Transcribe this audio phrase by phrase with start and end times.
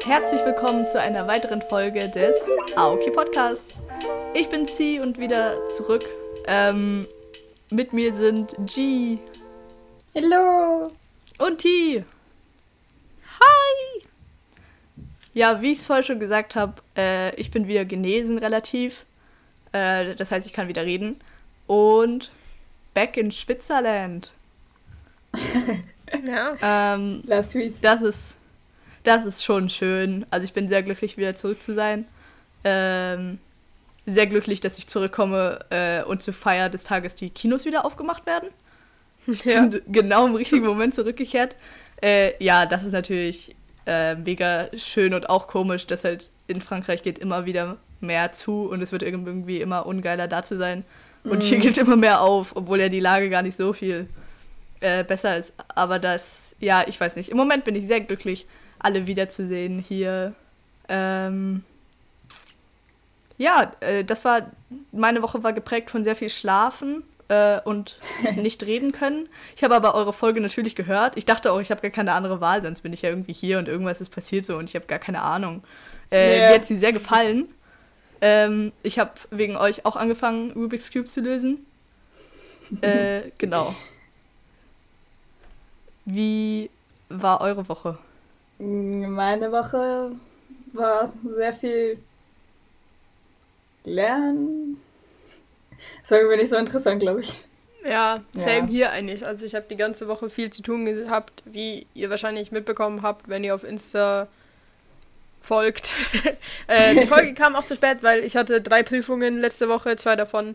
[0.00, 2.34] Herzlich willkommen zu einer weiteren Folge des
[2.74, 3.80] Aoki Podcasts.
[4.34, 6.04] Ich bin C und wieder zurück.
[6.48, 7.06] Ähm,
[7.70, 9.18] mit mir sind G.
[10.16, 10.90] Hallo.
[11.38, 12.04] Und T.
[13.38, 14.02] Hi.
[15.32, 19.04] Ja, wie ich es vorher schon gesagt habe, äh, ich bin wieder genesen relativ.
[19.72, 21.20] Äh, das heißt, ich kann wieder reden.
[21.66, 22.30] Und
[22.94, 24.32] back in Schwitzerland.
[26.24, 26.56] ja.
[26.62, 28.38] Ähm, das ist
[29.08, 30.26] das ist schon schön.
[30.30, 32.06] Also ich bin sehr glücklich, wieder zurück zu sein.
[32.64, 33.38] Ähm,
[34.06, 38.26] sehr glücklich, dass ich zurückkomme äh, und zur Feier des Tages die Kinos wieder aufgemacht
[38.26, 38.48] werden.
[39.44, 39.68] Ja.
[39.86, 41.54] genau im richtigen Moment zurückgekehrt.
[42.00, 47.02] Äh, ja, das ist natürlich äh, mega schön und auch komisch, dass halt in Frankreich
[47.02, 50.84] geht immer wieder mehr zu und es wird irgendwie immer ungeiler da zu sein.
[51.24, 51.46] Und mm.
[51.46, 54.08] hier geht immer mehr auf, obwohl ja die Lage gar nicht so viel
[54.80, 55.52] äh, besser ist.
[55.74, 57.30] Aber das, ja, ich weiß nicht.
[57.30, 58.46] Im Moment bin ich sehr glücklich,
[58.78, 60.34] alle wiederzusehen hier.
[60.88, 61.64] Ähm,
[63.36, 64.50] ja, äh, das war,
[64.92, 67.98] meine Woche war geprägt von sehr viel Schlafen äh, und
[68.36, 69.28] nicht reden können.
[69.56, 71.16] Ich habe aber eure Folge natürlich gehört.
[71.16, 73.58] Ich dachte auch, ich habe gar keine andere Wahl, sonst bin ich ja irgendwie hier
[73.58, 75.62] und irgendwas ist passiert so und ich habe gar keine Ahnung.
[76.10, 76.48] Äh, yeah.
[76.48, 77.48] Mir hat sie sehr gefallen.
[78.20, 81.64] Ähm, ich habe wegen euch auch angefangen, Rubik's Cube zu lösen.
[82.82, 83.74] Äh, genau.
[86.04, 86.68] Wie
[87.08, 87.96] war eure Woche?
[88.58, 90.12] Meine Woche
[90.74, 91.98] war sehr viel
[93.84, 94.78] Lernen.
[96.02, 97.46] Das war irgendwie nicht so interessant, glaube ich.
[97.84, 98.66] Ja, same ja.
[98.66, 99.24] hier eigentlich.
[99.24, 103.28] Also ich habe die ganze Woche viel zu tun gehabt, wie ihr wahrscheinlich mitbekommen habt,
[103.28, 104.28] wenn ihr auf Insta
[105.48, 105.90] folgt.
[106.68, 110.14] äh, die Folge kam auch zu spät, weil ich hatte drei Prüfungen letzte Woche, zwei
[110.14, 110.54] davon.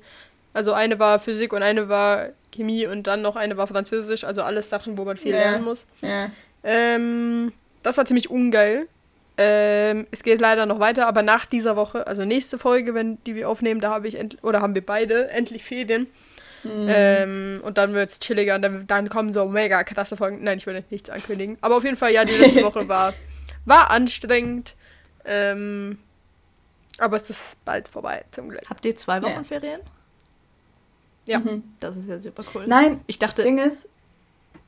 [0.54, 4.24] Also eine war Physik und eine war Chemie und dann noch eine war Französisch.
[4.24, 5.40] Also alles Sachen, wo man viel ja.
[5.40, 5.88] lernen muss.
[6.02, 6.30] Ja.
[6.64, 7.52] Ähm,
[7.82, 8.88] das war ziemlich ungeil.
[9.36, 13.34] Ähm, es geht leider noch weiter, aber nach dieser Woche, also nächste Folge, wenn die
[13.34, 16.06] wir aufnehmen, da habe ich oder haben wir beide endlich Ferien.
[16.64, 16.88] Mhm.
[16.88, 20.44] Ähm, und dann wird es chilliger und dann, dann, kommen so mega krasse Folgen.
[20.44, 21.58] Nein, ich will nichts ankündigen.
[21.62, 23.14] Aber auf jeden Fall, ja, die letzte Woche war,
[23.66, 24.76] war anstrengend.
[25.26, 26.00] Ähm,
[26.98, 28.64] aber es ist bald vorbei, zum Glück.
[28.70, 29.44] Habt ihr zwei Wochen ja.
[29.44, 29.82] Ferien?
[31.26, 31.40] Ja.
[31.40, 31.64] Mhm.
[31.80, 32.66] Das ist ja super cool.
[32.68, 33.38] Nein, ich dachte.
[33.38, 33.90] Das Ding ist,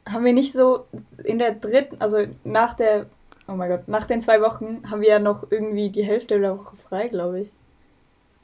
[0.07, 0.87] haben wir nicht so
[1.23, 3.07] in der dritten, also nach der,
[3.47, 6.57] oh mein Gott, nach den zwei Wochen haben wir ja noch irgendwie die Hälfte der
[6.57, 7.51] Woche frei, glaube ich.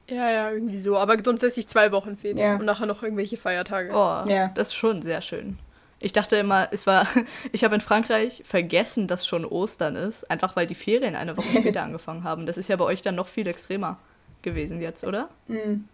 [0.10, 0.98] Ja, ja, irgendwie so.
[0.98, 2.38] Aber grundsätzlich zwei Wochen fehlen.
[2.38, 2.56] Ja.
[2.56, 3.92] Und nachher noch irgendwelche Feiertage.
[3.92, 4.52] Oh, ja.
[4.56, 5.58] das ist schon sehr schön.
[6.02, 7.08] Ich dachte immer, es war,
[7.52, 11.48] ich habe in Frankreich vergessen, dass schon Ostern ist, einfach weil die Ferien eine Woche
[11.60, 12.46] später angefangen haben.
[12.46, 14.00] Das ist ja bei euch dann noch viel extremer
[14.42, 15.30] gewesen jetzt, oder?
[15.48, 15.88] Mhm.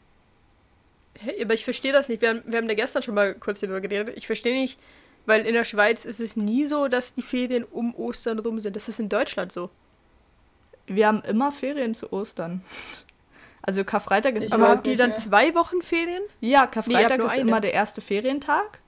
[1.20, 2.22] Hey, aber ich verstehe das nicht.
[2.22, 4.16] Wir haben, wir haben da gestern schon mal kurz darüber geredet.
[4.16, 4.80] Ich verstehe nicht,
[5.26, 8.76] weil in der Schweiz ist es nie so, dass die Ferien um Ostern rum sind.
[8.76, 9.70] Das ist in Deutschland so.
[10.86, 12.62] Wir haben immer Ferien zu Ostern.
[13.62, 16.24] Also Karfreitag ist ich Aber habt ihr dann zwei Wochen Ferien?
[16.40, 17.42] Ja, Karfreitag nee, ist eine.
[17.42, 18.80] immer der erste Ferientag.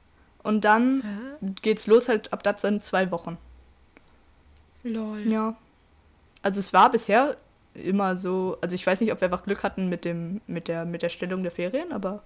[0.44, 1.04] Und dann
[1.42, 1.54] Hä?
[1.62, 3.38] geht's los halt ab das sind zwei Wochen.
[4.84, 5.30] Lol.
[5.30, 5.56] Ja.
[6.42, 7.38] Also es war bisher
[7.74, 10.86] immer so, also ich weiß nicht, ob wir einfach Glück hatten mit dem, mit der,
[10.86, 12.24] mit der Stellung der Ferien, aber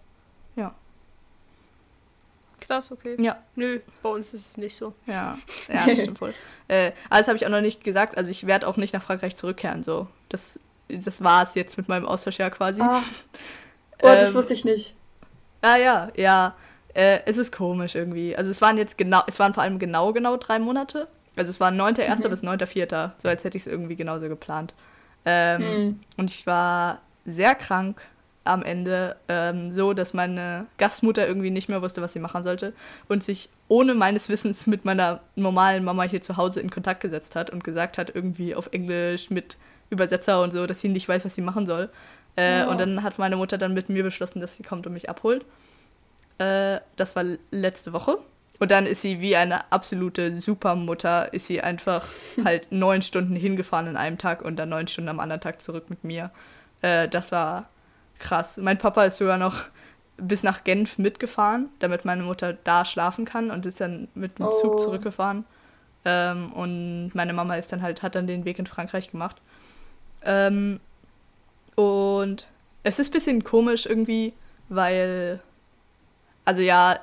[0.55, 0.73] ja.
[2.61, 3.21] Krass, okay.
[3.21, 3.43] Ja.
[3.55, 4.93] Nö, bei uns ist es nicht so.
[5.05, 5.37] Ja,
[5.67, 6.33] ja, das stimmt voll.
[6.69, 8.17] Äh, alles habe ich auch noch nicht gesagt.
[8.17, 9.83] Also ich werde auch nicht nach Frankreich zurückkehren.
[9.83, 12.81] So, das, das war es jetzt mit meinem Austauschjahr quasi.
[12.81, 13.01] Ah.
[14.01, 14.95] Oh, ähm, das wusste ich nicht.
[15.61, 16.57] Ah ja, ja.
[16.93, 18.35] Äh, es ist komisch irgendwie.
[18.35, 21.07] Also es waren jetzt genau, es waren vor allem genau, genau drei Monate.
[21.35, 22.25] Also es waren 9.1.
[22.25, 22.29] Mhm.
[22.29, 23.11] bis 9.4.
[23.17, 24.73] So als hätte ich es irgendwie genauso geplant.
[25.25, 25.99] Ähm, mhm.
[26.17, 28.01] Und ich war sehr krank
[28.43, 32.73] am Ende ähm, so, dass meine Gastmutter irgendwie nicht mehr wusste, was sie machen sollte
[33.07, 37.35] und sich ohne meines Wissens mit meiner normalen Mama hier zu Hause in Kontakt gesetzt
[37.35, 39.55] hat und gesagt hat, irgendwie auf Englisch mit
[39.89, 41.89] Übersetzer und so, dass sie nicht weiß, was sie machen soll.
[42.35, 42.71] Äh, oh.
[42.71, 45.45] Und dann hat meine Mutter dann mit mir beschlossen, dass sie kommt und mich abholt.
[46.43, 48.17] Äh, das war letzte Woche.
[48.59, 52.05] Und dann ist sie wie eine absolute Supermutter, ist sie einfach
[52.43, 55.89] halt neun Stunden hingefahren in einem Tag und dann neun Stunden am anderen Tag zurück
[55.89, 56.31] mit mir.
[56.81, 57.69] Äh, das war
[58.19, 58.57] krass.
[58.57, 59.65] Mein Papa ist sogar noch
[60.17, 64.45] bis nach Genf mitgefahren, damit meine Mutter da schlafen kann und ist dann mit dem
[64.45, 64.61] oh.
[64.61, 65.45] Zug zurückgefahren.
[66.05, 69.41] Ähm, und meine Mama ist dann halt, hat dann den Weg in Frankreich gemacht.
[70.23, 70.79] Ähm,
[71.75, 72.47] und
[72.83, 74.33] es ist ein bisschen komisch irgendwie,
[74.69, 75.39] weil,
[76.45, 76.99] also ja,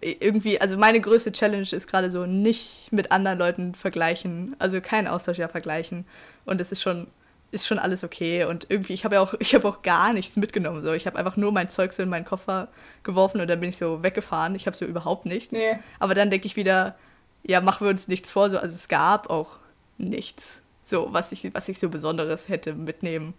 [0.00, 5.06] irgendwie, also meine größte Challenge ist gerade so, nicht mit anderen Leuten vergleichen, also kein
[5.06, 6.04] Austauschjahr vergleichen.
[6.44, 7.06] Und es ist schon
[7.52, 8.44] ist schon alles okay.
[8.44, 10.82] Und irgendwie, ich habe ja auch, ich habe auch gar nichts mitgenommen.
[10.82, 10.92] So.
[10.92, 12.68] Ich habe einfach nur mein Zeug so in meinen Koffer
[13.02, 14.54] geworfen und dann bin ich so weggefahren.
[14.54, 15.52] Ich habe so überhaupt nichts.
[15.52, 15.78] Nee.
[15.98, 16.96] Aber dann denke ich wieder,
[17.42, 18.50] ja, machen wir uns nichts vor.
[18.50, 19.58] So, also es gab auch
[19.98, 23.34] nichts, so, was ich, was ich so Besonderes hätte mitnehmen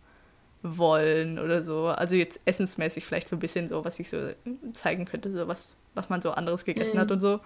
[0.64, 1.88] wollen oder so.
[1.88, 4.32] Also jetzt essensmäßig vielleicht so ein bisschen so, was ich so
[4.74, 7.02] zeigen könnte, so was, was man so anderes gegessen mhm.
[7.02, 7.40] hat und so.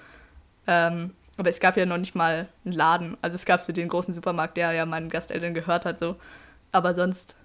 [0.67, 3.17] Ähm, aber es gab ja noch nicht mal einen Laden.
[3.21, 6.15] Also es gab so den großen Supermarkt, der ja meinen Gasteltern gehört hat, so.
[6.71, 7.35] Aber sonst,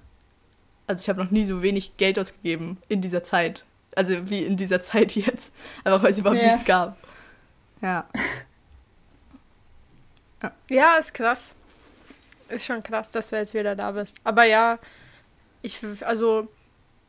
[0.86, 3.64] also ich habe noch nie so wenig Geld ausgegeben in dieser Zeit.
[3.94, 5.52] Also wie in dieser Zeit jetzt.
[5.84, 6.52] Einfach weil es überhaupt yeah.
[6.52, 6.96] nichts gab.
[7.80, 8.06] Ja.
[10.42, 10.52] ja.
[10.68, 11.54] Ja, ist krass.
[12.48, 14.18] Ist schon krass, dass du jetzt wieder da bist.
[14.22, 14.78] Aber ja,
[15.66, 16.48] ich, also,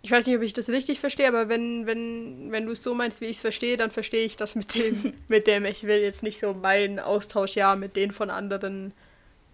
[0.01, 2.94] ich weiß nicht, ob ich das richtig verstehe, aber wenn, wenn, wenn du es so
[2.94, 6.00] meinst, wie ich es verstehe, dann verstehe ich das mit dem, mit dem, ich will
[6.00, 8.94] jetzt nicht so meinen Austausch ja mit den von anderen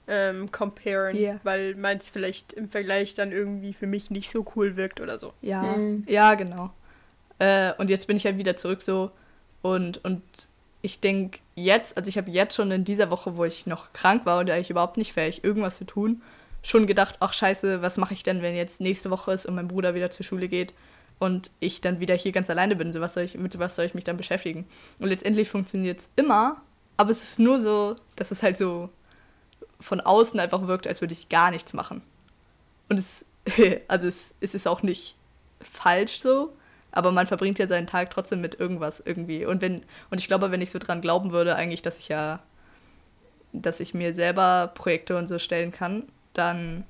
[0.08, 1.40] ähm, comparen, yeah.
[1.44, 5.34] weil meins vielleicht im Vergleich dann irgendwie für mich nicht so cool wirkt oder so.
[5.42, 6.04] Ja, mhm.
[6.08, 6.72] ja, genau.
[7.40, 9.12] Äh, und jetzt bin ich halt wieder zurück so
[9.62, 10.22] und, und
[10.82, 14.26] ich denke jetzt, also ich habe jetzt schon in dieser Woche, wo ich noch krank
[14.26, 16.22] war und eigentlich überhaupt nicht fähig, irgendwas zu tun,
[16.64, 19.68] schon gedacht, ach scheiße, was mache ich denn, wenn jetzt nächste Woche ist und mein
[19.68, 20.74] Bruder wieder zur Schule geht
[21.20, 22.92] und ich dann wieder hier ganz alleine bin.
[22.92, 24.66] So, was soll ich, mit was soll ich mich dann beschäftigen?
[25.00, 26.62] Und letztendlich funktioniert es immer,
[26.98, 28.90] aber es ist nur so, dass es halt so
[29.80, 32.02] von außen einfach wirkt, als würde ich gar nichts machen.
[32.90, 33.26] Und es,
[33.88, 35.16] also es, es ist auch nicht
[35.62, 36.54] falsch so,
[36.92, 39.46] aber man verbringt ja seinen Tag trotzdem mit irgendwas irgendwie.
[39.46, 42.40] Und wenn, und ich glaube, wenn ich so dran glauben würde, eigentlich, dass ich ja,
[43.52, 46.84] dass ich mir selber Projekte und so stellen kann, dann,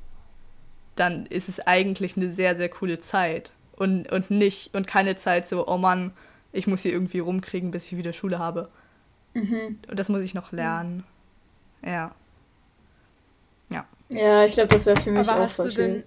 [0.95, 3.51] dann ist es eigentlich eine sehr, sehr coole Zeit.
[3.75, 6.13] Und, und nicht, und keine Zeit so, oh Mann,
[6.51, 8.69] ich muss hier irgendwie rumkriegen, bis ich wieder Schule habe.
[9.33, 9.79] Mhm.
[9.89, 11.03] Und das muss ich noch lernen.
[11.83, 12.13] Ja.
[13.69, 13.85] Ja.
[14.09, 16.03] Ja, ich glaube, das wäre für mich Aber auch voll schön.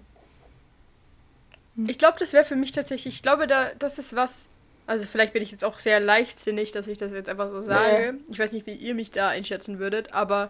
[1.75, 1.89] Hm.
[1.89, 4.47] Ich glaube, das wäre für mich tatsächlich, ich glaube, da, das ist was,
[4.87, 8.13] also vielleicht bin ich jetzt auch sehr leichtsinnig, dass ich das jetzt einfach so sage.
[8.13, 8.19] Nee.
[8.29, 10.49] Ich weiß nicht, wie ihr mich da einschätzen würdet, aber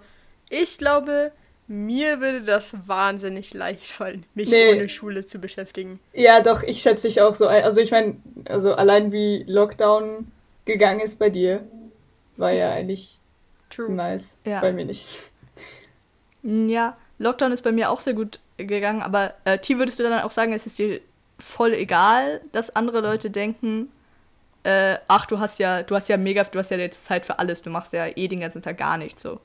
[0.49, 1.31] ich glaube,
[1.67, 4.73] mir würde das wahnsinnig leicht fallen, mich nee.
[4.73, 5.99] ohne Schule zu beschäftigen.
[6.13, 7.63] Ja, doch, ich schätze dich auch so ein.
[7.63, 8.15] Also ich meine,
[8.45, 10.31] also allein wie Lockdown
[10.65, 11.67] gegangen ist bei dir,
[12.37, 13.19] war ja eigentlich
[13.69, 13.91] True.
[13.91, 14.39] nice.
[14.45, 14.61] Ja.
[14.61, 15.07] Bei mir nicht.
[16.43, 20.21] Ja, Lockdown ist bei mir auch sehr gut gegangen, aber äh, T, würdest du dann
[20.21, 21.01] auch sagen, es ist dir
[21.37, 23.91] voll egal, dass andere Leute denken,
[24.63, 27.39] äh, ach, du hast ja, du hast ja mega, du hast ja jetzt Zeit für
[27.39, 29.39] alles, du machst ja eh den ganzen Tag gar nichts so.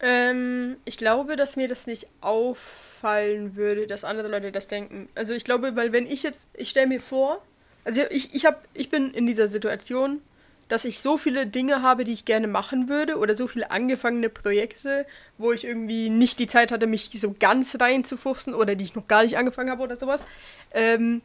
[0.00, 5.08] Ähm, ich glaube, dass mir das nicht auffallen würde, dass andere Leute das denken.
[5.14, 7.42] Also ich glaube, weil wenn ich jetzt, ich stelle mir vor,
[7.84, 10.20] also ich, ich, hab, ich bin in dieser Situation,
[10.68, 14.28] dass ich so viele Dinge habe, die ich gerne machen würde oder so viele angefangene
[14.28, 15.06] Projekte,
[15.38, 19.06] wo ich irgendwie nicht die Zeit hatte, mich so ganz reinzufuchsen oder die ich noch
[19.06, 20.24] gar nicht angefangen habe oder sowas,
[20.72, 21.22] ähm,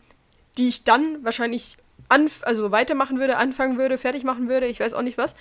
[0.58, 1.78] die ich dann wahrscheinlich
[2.10, 5.36] anf also weitermachen würde, anfangen würde, fertig machen würde, ich weiß auch nicht was.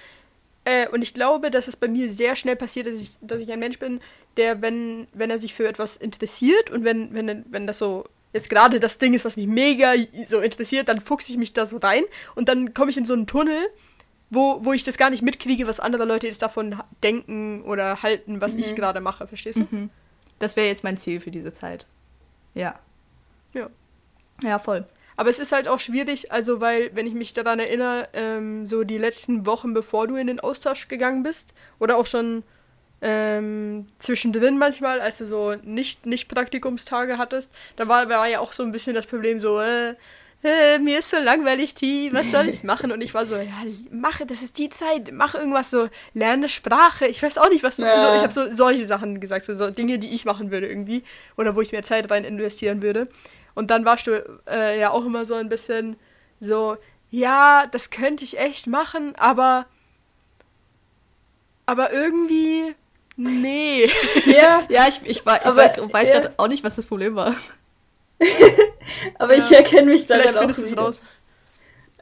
[0.64, 3.50] Äh, und ich glaube, dass es bei mir sehr schnell passiert, dass ich, dass ich
[3.50, 4.00] ein Mensch bin,
[4.36, 8.48] der, wenn, wenn er sich für etwas interessiert und wenn, wenn, wenn das so jetzt
[8.50, 9.94] gerade das Ding ist, was mich mega
[10.26, 12.04] so interessiert, dann fuchse ich mich da so rein
[12.34, 13.68] und dann komme ich in so einen Tunnel,
[14.30, 18.40] wo, wo ich das gar nicht mitkriege, was andere Leute jetzt davon denken oder halten,
[18.40, 18.60] was mhm.
[18.60, 19.66] ich gerade mache, verstehst du?
[19.68, 19.90] Mhm.
[20.38, 21.86] Das wäre jetzt mein Ziel für diese Zeit.
[22.54, 22.78] Ja.
[23.52, 23.68] Ja.
[24.42, 24.86] Ja, voll.
[25.20, 28.84] Aber es ist halt auch schwierig, also weil, wenn ich mich daran erinnere, ähm, so
[28.84, 32.42] die letzten Wochen, bevor du in den Austausch gegangen bist, oder auch schon
[33.02, 38.54] ähm, zwischendrin manchmal, als du so nicht, nicht Praktikumstage hattest, da war, war ja auch
[38.54, 39.94] so ein bisschen das Problem so, äh,
[40.42, 42.90] äh, mir ist so langweilig, T, was soll ich machen?
[42.90, 47.06] Und ich war so, ja, mach, das ist die Zeit, mach irgendwas so, lerne Sprache,
[47.06, 48.00] ich weiß auch nicht, was du, ja.
[48.00, 51.04] so, ich habe so solche Sachen gesagt, so, so Dinge, die ich machen würde irgendwie,
[51.36, 53.08] oder wo ich mehr Zeit rein investieren würde.
[53.54, 55.96] Und dann warst du äh, ja auch immer so ein bisschen
[56.40, 56.76] so,
[57.10, 59.66] ja, das könnte ich echt machen, aber.
[61.66, 62.74] Aber irgendwie.
[63.16, 63.90] Nee.
[64.24, 66.20] Ja, ja ich, ich, war, ich aber, weiß ja.
[66.20, 67.34] gerade auch nicht, was das Problem war.
[69.18, 69.44] aber ja.
[69.44, 70.76] ich erkenne mich daran auch nicht.
[70.76, 70.96] Raus.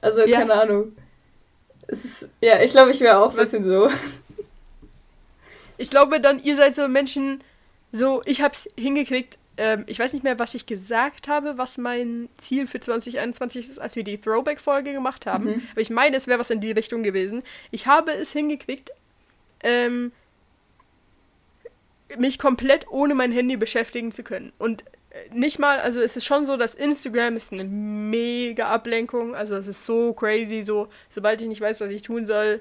[0.00, 0.38] Also, ja.
[0.38, 0.96] keine Ahnung.
[1.86, 3.90] Es ist, ja, ich glaube, ich wäre auch ein bisschen so.
[5.78, 7.42] Ich glaube dann, ihr seid so Menschen,
[7.92, 12.28] so, ich hab's hingekriegt, ähm, ich weiß nicht mehr, was ich gesagt habe, was mein
[12.38, 15.44] Ziel für 2021 ist, als wir die Throwback-Folge gemacht haben.
[15.46, 15.62] Mhm.
[15.72, 17.42] Aber ich meine, es wäre was in die Richtung gewesen.
[17.70, 18.92] Ich habe es hingekriegt,
[19.62, 20.12] ähm,
[22.16, 24.52] mich komplett ohne mein Handy beschäftigen zu können.
[24.58, 29.34] Und äh, nicht mal, also es ist schon so, dass Instagram ist eine mega Ablenkung.
[29.34, 32.60] Also es ist so crazy, so sobald ich nicht weiß, was ich tun soll,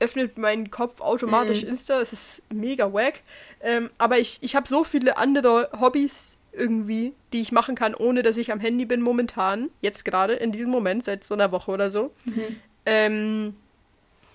[0.00, 1.70] öffnet mein Kopf automatisch mhm.
[1.70, 2.00] Insta.
[2.00, 3.20] Es ist mega wack.
[3.60, 8.22] Ähm, aber ich, ich habe so viele andere Hobbys irgendwie, die ich machen kann, ohne
[8.22, 9.70] dass ich am Handy bin momentan.
[9.80, 12.12] Jetzt gerade, in diesem Moment, seit so einer Woche oder so.
[12.24, 12.56] Mhm.
[12.86, 13.56] Ähm,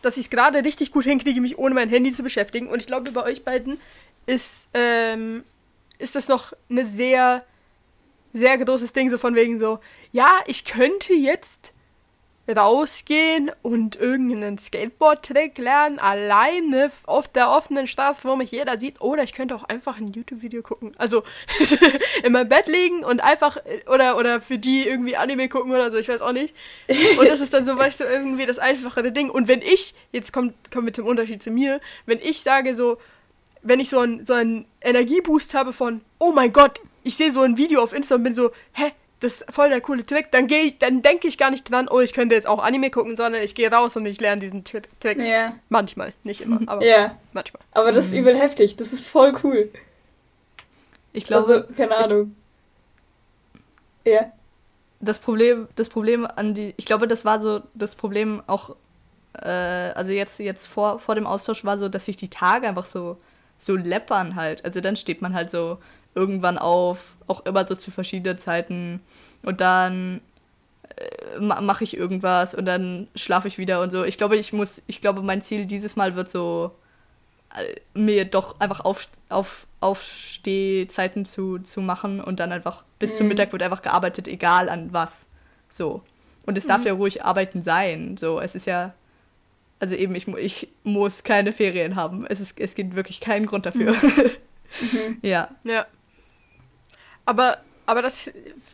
[0.01, 2.67] dass ich es gerade richtig gut hinkriege, mich ohne mein Handy zu beschäftigen.
[2.67, 3.79] Und ich glaube, bei euch beiden
[4.25, 5.43] ist, ähm,
[5.97, 7.43] ist das noch eine sehr,
[8.33, 9.79] sehr großes Ding, so von wegen so,
[10.11, 11.73] ja, ich könnte jetzt
[12.49, 19.01] rausgehen und irgendeinen Skateboard-Trick lernen, alleine auf der offenen Straße, wo mich jeder sieht.
[19.01, 20.93] Oder ich könnte auch einfach ein YouTube-Video gucken.
[20.97, 21.23] Also
[22.23, 25.97] in meinem Bett liegen und einfach, oder, oder für die irgendwie Anime gucken oder so,
[25.97, 26.55] ich weiß auch nicht.
[27.17, 29.29] Und das ist dann so, weißt du, irgendwie das einfachere Ding.
[29.29, 32.97] Und wenn ich, jetzt kommt, kommen wir zum Unterschied zu mir, wenn ich sage so,
[33.61, 37.41] wenn ich so einen, so einen Energieboost habe von, oh mein Gott, ich sehe so
[37.41, 40.31] ein Video auf Insta und bin so, hä, das ist voll der coole Trick.
[40.31, 42.89] Dann gehe ich, dann denke ich gar nicht dran, oh, ich könnte jetzt auch Anime
[42.89, 44.87] gucken, sondern ich gehe raus und ich lerne diesen Trick.
[45.03, 45.55] Ja.
[45.67, 47.17] Manchmal, nicht immer, aber ja.
[47.33, 47.61] manchmal.
[47.73, 48.77] Aber das ist übel heftig.
[48.77, 49.69] Das ist voll cool.
[51.11, 52.35] Ich glaube, also, keine Ahnung.
[54.03, 54.31] Ich, ja.
[55.01, 58.75] Das Problem, das Problem an die, ich glaube, das war so das Problem auch,
[59.33, 62.85] äh, also jetzt, jetzt vor, vor dem Austausch war so, dass sich die Tage einfach
[62.85, 63.17] so,
[63.57, 64.63] so läppern halt.
[64.65, 65.79] Also dann steht man halt so
[66.19, 68.99] irgendwann auf, auch immer so zu verschiedenen Zeiten.
[69.41, 70.19] Und dann
[70.97, 74.03] äh, mache ich irgendwas und dann schlafe ich wieder und so.
[74.03, 76.71] Ich glaube, ich muss, ich glaube, mein Ziel dieses Mal wird so,
[77.55, 83.17] äh, mir doch einfach auf, auf, Aufstehzeiten zu, zu machen und dann einfach bis mhm.
[83.17, 85.27] zum Mittag wird einfach gearbeitet, egal an was.
[85.69, 86.01] So.
[86.45, 86.87] Und es darf mhm.
[86.87, 88.17] ja ruhig arbeiten sein.
[88.17, 88.93] So, es ist ja,
[89.79, 92.25] also eben, ich, ich muss keine Ferien haben.
[92.27, 93.93] Es, ist, es gibt wirklich keinen Grund dafür.
[93.93, 93.99] Mhm.
[94.91, 95.17] mhm.
[95.21, 95.49] ja.
[95.63, 95.85] Ja.
[97.29, 98.31] Aber, aber das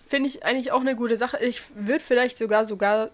[0.08, 1.44] finde ich eigentlich auch eine gute Sache.
[1.44, 3.10] Ich würde vielleicht sogar, sogar,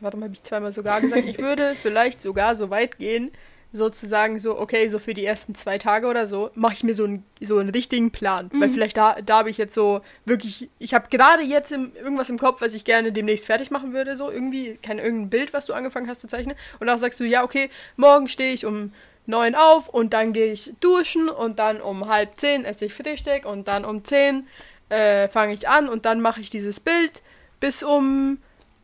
[0.00, 3.30] warte mal, habe ich zweimal sogar gesagt, ich würde vielleicht sogar so weit gehen,
[3.72, 7.04] sozusagen so, okay, so für die ersten zwei Tage oder so, mache ich mir so,
[7.04, 8.48] ein, so einen richtigen Plan.
[8.50, 8.58] Mhm.
[8.62, 12.30] Weil vielleicht da, da habe ich jetzt so wirklich, ich habe gerade jetzt im, irgendwas
[12.30, 15.66] im Kopf, was ich gerne demnächst fertig machen würde, so irgendwie, kein irgendein Bild, was
[15.66, 16.56] du angefangen hast zu zeichnen.
[16.78, 18.94] Und dann sagst du, ja, okay, morgen stehe ich um
[19.26, 23.46] neun auf und dann gehe ich duschen und dann um halb zehn esse ich Frühstück
[23.46, 24.46] und dann um zehn
[24.90, 27.22] äh, fange ich an und dann mache ich dieses Bild
[27.58, 28.38] bis um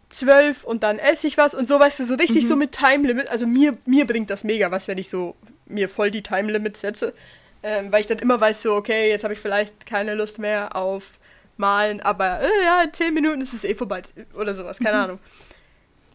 [0.09, 2.49] zwölf und dann esse ich was und so, weißt du, so richtig mhm.
[2.49, 3.29] so mit Time Limit.
[3.29, 5.35] Also mir, mir bringt das mega was, wenn ich so
[5.67, 7.13] mir voll die Time Limit setze,
[7.63, 10.77] ähm, weil ich dann immer weiß so, okay, jetzt habe ich vielleicht keine Lust mehr
[10.77, 11.19] auf
[11.57, 14.03] Malen, aber äh, ja, in zehn Minuten ist es eh vorbei
[14.35, 15.05] oder sowas, keine mhm.
[15.05, 15.19] Ahnung.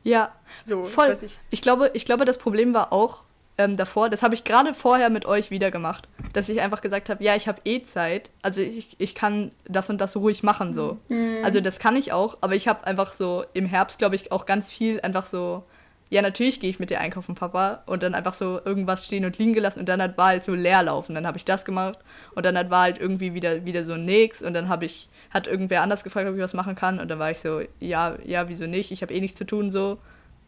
[0.04, 0.34] Ja,
[0.66, 1.18] so, voll.
[1.22, 3.26] Ich, ich, glaube, ich glaube, das Problem war auch,
[3.64, 4.10] ähm, davor.
[4.10, 6.08] Das habe ich gerade vorher mit euch wieder gemacht.
[6.34, 8.30] Dass ich einfach gesagt habe, ja, ich habe eh Zeit.
[8.42, 10.98] Also ich, ich kann das und das ruhig machen so.
[11.10, 11.40] Mhm.
[11.44, 14.46] Also das kann ich auch, aber ich habe einfach so im Herbst, glaube ich, auch
[14.46, 15.64] ganz viel einfach so,
[16.10, 17.84] ja, natürlich gehe ich mit dir einkaufen, Papa.
[17.86, 20.56] Und dann einfach so irgendwas stehen und liegen gelassen und dann hat war halt so
[20.56, 21.16] leer laufen.
[21.16, 22.00] Dann habe ich das gemacht
[22.36, 25.48] und dann hat war halt irgendwie wieder, wieder so nix und dann habe ich, hat
[25.48, 28.48] irgendwer anders gefragt, ob ich was machen kann und dann war ich so, ja, ja,
[28.48, 28.92] wieso nicht?
[28.92, 30.00] Ich habe eh nichts zu tun so.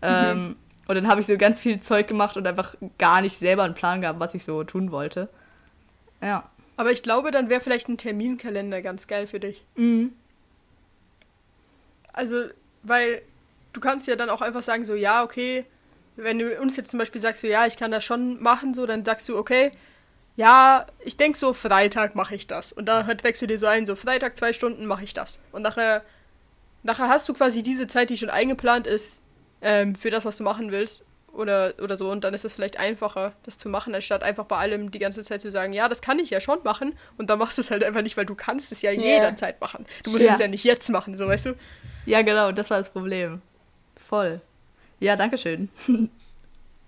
[0.01, 0.07] Mhm.
[0.09, 0.55] Ähm,
[0.87, 3.75] und dann habe ich so ganz viel Zeug gemacht und einfach gar nicht selber einen
[3.75, 5.29] Plan gehabt, was ich so tun wollte.
[6.21, 6.49] Ja.
[6.75, 9.63] Aber ich glaube, dann wäre vielleicht ein Terminkalender ganz geil für dich.
[9.75, 10.13] Mhm.
[12.11, 12.45] Also,
[12.83, 13.21] weil
[13.73, 15.65] du kannst ja dann auch einfach sagen, so, ja, okay,
[16.15, 18.85] wenn du uns jetzt zum Beispiel sagst, so, ja, ich kann das schon machen, so,
[18.85, 19.71] dann sagst du, okay,
[20.35, 22.71] ja, ich denke so, Freitag mache ich das.
[22.71, 25.39] Und dann wächst du dir so ein, so, Freitag zwei Stunden mache ich das.
[25.51, 26.03] Und nachher,
[26.81, 29.19] nachher hast du quasi diese Zeit, die schon eingeplant ist,
[29.63, 31.05] ähm, für das, was du machen willst.
[31.33, 32.11] Oder, oder so.
[32.11, 35.23] Und dann ist es vielleicht einfacher, das zu machen, anstatt einfach bei allem die ganze
[35.23, 36.93] Zeit zu sagen, ja, das kann ich ja schon machen.
[37.17, 39.01] Und dann machst du es halt einfach nicht, weil du kannst es ja yeah.
[39.01, 39.87] jederzeit machen.
[40.03, 40.33] Du musst ja.
[40.33, 41.55] es ja nicht jetzt machen, so weißt du?
[42.05, 43.41] Ja, genau, das war das Problem.
[43.95, 44.41] Voll.
[44.99, 45.69] Ja, danke schön.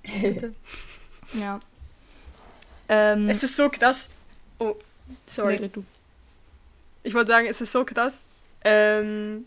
[0.04, 0.54] Bitte.
[1.34, 1.60] ja.
[2.88, 4.10] Ähm, es ist so krass.
[4.60, 4.76] Oh,
[5.28, 5.60] sorry.
[5.60, 5.84] Nee, du.
[7.02, 8.26] Ich wollte sagen, es ist so krass.
[8.64, 9.46] Ähm,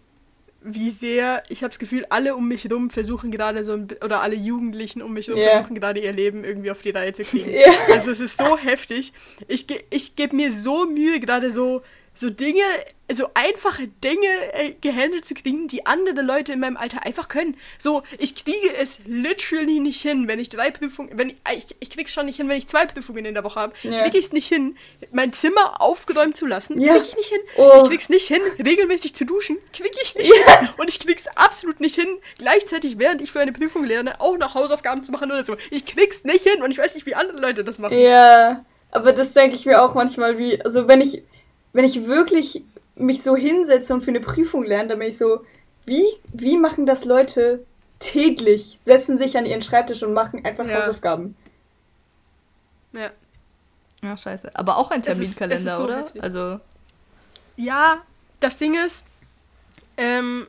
[0.60, 4.22] wie sehr, ich habe das Gefühl, alle um mich herum versuchen gerade so, ein, oder
[4.22, 5.54] alle Jugendlichen um mich herum yeah.
[5.54, 7.50] versuchen gerade ihr Leben irgendwie auf die Reihe zu kriegen.
[7.50, 7.72] Yeah.
[7.92, 9.12] Also es ist so heftig.
[9.46, 11.82] Ich, ich gebe mir so Mühe, gerade so
[12.18, 12.64] so Dinge,
[13.12, 17.56] so einfache Dinge äh, gehandelt zu kriegen, die andere Leute in meinem Alter einfach können.
[17.78, 21.76] So, ich kriege es literally nicht hin, wenn ich drei Prüfungen, wenn ich, äh, ich,
[21.78, 23.72] ich krieg's schon nicht hin, wenn ich zwei Prüfungen in der Woche habe.
[23.84, 24.02] Ja.
[24.02, 24.76] Kriege ich es nicht hin,
[25.12, 26.80] mein Zimmer aufgeräumt zu lassen.
[26.80, 26.94] Ja.
[26.94, 27.40] Kriege ich nicht hin.
[27.56, 27.82] Oh.
[27.82, 29.58] Ich krieg's nicht hin, regelmäßig zu duschen.
[29.72, 30.58] Kriege ich nicht ja.
[30.58, 30.68] hin.
[30.76, 34.56] Und ich krieg's absolut nicht hin, gleichzeitig, während ich für eine Prüfung lerne, auch noch
[34.56, 35.56] Hausaufgaben zu machen oder so.
[35.70, 37.96] Ich krieg's nicht hin und ich weiß nicht, wie andere Leute das machen.
[37.96, 41.22] Ja, aber das denke ich mir auch manchmal, wie, also wenn ich
[41.72, 42.62] wenn ich wirklich
[42.96, 45.44] mich so hinsetze und für eine Prüfung lerne, dann bin ich so,
[45.86, 47.64] wie, wie machen das Leute
[48.00, 50.76] täglich setzen sich an ihren Schreibtisch und machen einfach Ja.
[50.78, 51.36] Hausaufgaben.
[52.92, 53.10] Ja.
[54.02, 54.54] Ja, scheiße.
[54.54, 55.98] Aber auch ein Es ist- Terminkalender, es ist so oder?
[55.98, 56.22] heftig.
[56.22, 56.60] Also,
[57.56, 58.02] Ja,
[58.40, 59.04] das Ding ist,
[59.96, 60.46] ähm,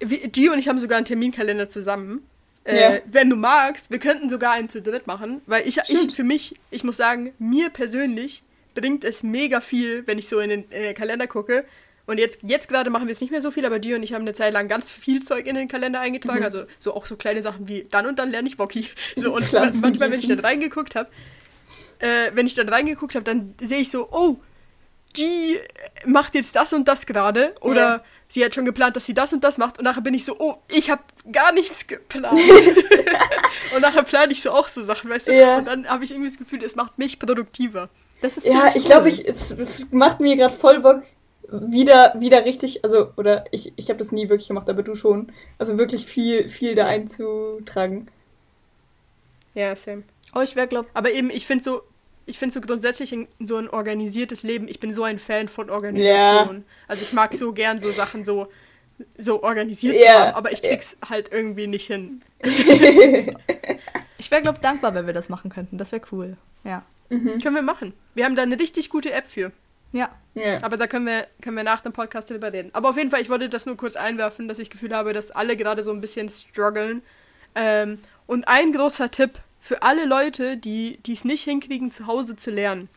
[0.00, 2.26] Gio und ich haben sogar einen Terminkalender zusammen.
[2.64, 3.00] Äh, Ja.
[3.06, 6.54] Wenn du magst, wir könnten sogar einen zu dritt machen, weil ich, ich für mich,
[6.70, 8.42] ich muss sagen, mir persönlich
[8.80, 11.64] bringt es mega viel, wenn ich so in den, in den Kalender gucke.
[12.06, 14.14] Und jetzt, jetzt gerade machen wir es nicht mehr so viel, aber Gio und ich
[14.14, 16.38] haben eine Zeit lang ganz viel Zeug in den Kalender eingetragen.
[16.38, 16.44] Mhm.
[16.44, 18.88] Also so auch so kleine Sachen wie dann und dann lerne ich Woki.
[19.16, 21.10] So, und Pflanzen manchmal, wenn ich dann reingeguckt habe,
[21.98, 24.36] äh, wenn ich dann reingeguckt habe, dann sehe ich so, oh,
[25.16, 25.58] die
[26.06, 27.54] macht jetzt das und das gerade.
[27.60, 28.04] Oder Ja.
[28.28, 29.78] sie hat schon geplant, dass sie das und das macht.
[29.78, 32.40] Und nachher bin ich so, oh, ich habe gar nichts geplant.
[33.74, 35.32] und nachher plane ich so auch so Sachen, weißt du?
[35.34, 35.58] Ja.
[35.58, 37.88] Und dann habe ich irgendwie das Gefühl, es macht mich produktiver.
[38.20, 41.02] Das ist Ja, ich glaube, ich, es, es macht mir gerade voll Bock,
[41.50, 45.32] wieder, wieder richtig, also, oder ich, ich habe das nie wirklich gemacht, aber du schon.
[45.58, 48.08] Also wirklich viel, viel da einzutragen.
[49.54, 50.02] Ja, same.
[50.34, 51.82] Oh, ich wäre, glaub, Aber eben, ich finde so,
[52.26, 55.70] ich finde so grundsätzlich in, so ein organisiertes Leben, ich bin so ein Fan von
[55.70, 56.64] Organisation.
[56.86, 58.48] Also ich mag so gern so Sachen so,
[59.16, 62.20] so organisiert zu Ja, haben, aber ich krieg's halt irgendwie nicht hin.
[62.42, 65.78] ich wäre, glaub, dankbar, wenn wir das machen könnten.
[65.78, 66.36] Das wäre cool.
[66.64, 66.84] Ja.
[67.08, 67.40] Mhm.
[67.40, 67.94] Können wir machen.
[68.14, 69.52] Wir haben da eine richtig gute App für.
[69.92, 70.10] Ja.
[70.34, 70.62] Ja.
[70.62, 72.70] Aber da können wir, können wir nach dem Podcast drüber reden.
[72.74, 75.12] Aber auf jeden Fall, ich wollte das nur kurz einwerfen, dass ich das Gefühl habe,
[75.12, 77.02] dass alle gerade so ein bisschen strugglen.
[77.54, 82.36] Ähm, und ein großer Tipp für alle Leute, die die es nicht hinkriegen, zu Hause
[82.36, 82.88] zu lernen.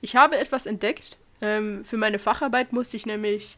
[0.00, 1.16] Ich habe etwas entdeckt.
[1.40, 3.56] Ähm, für meine Facharbeit musste ich nämlich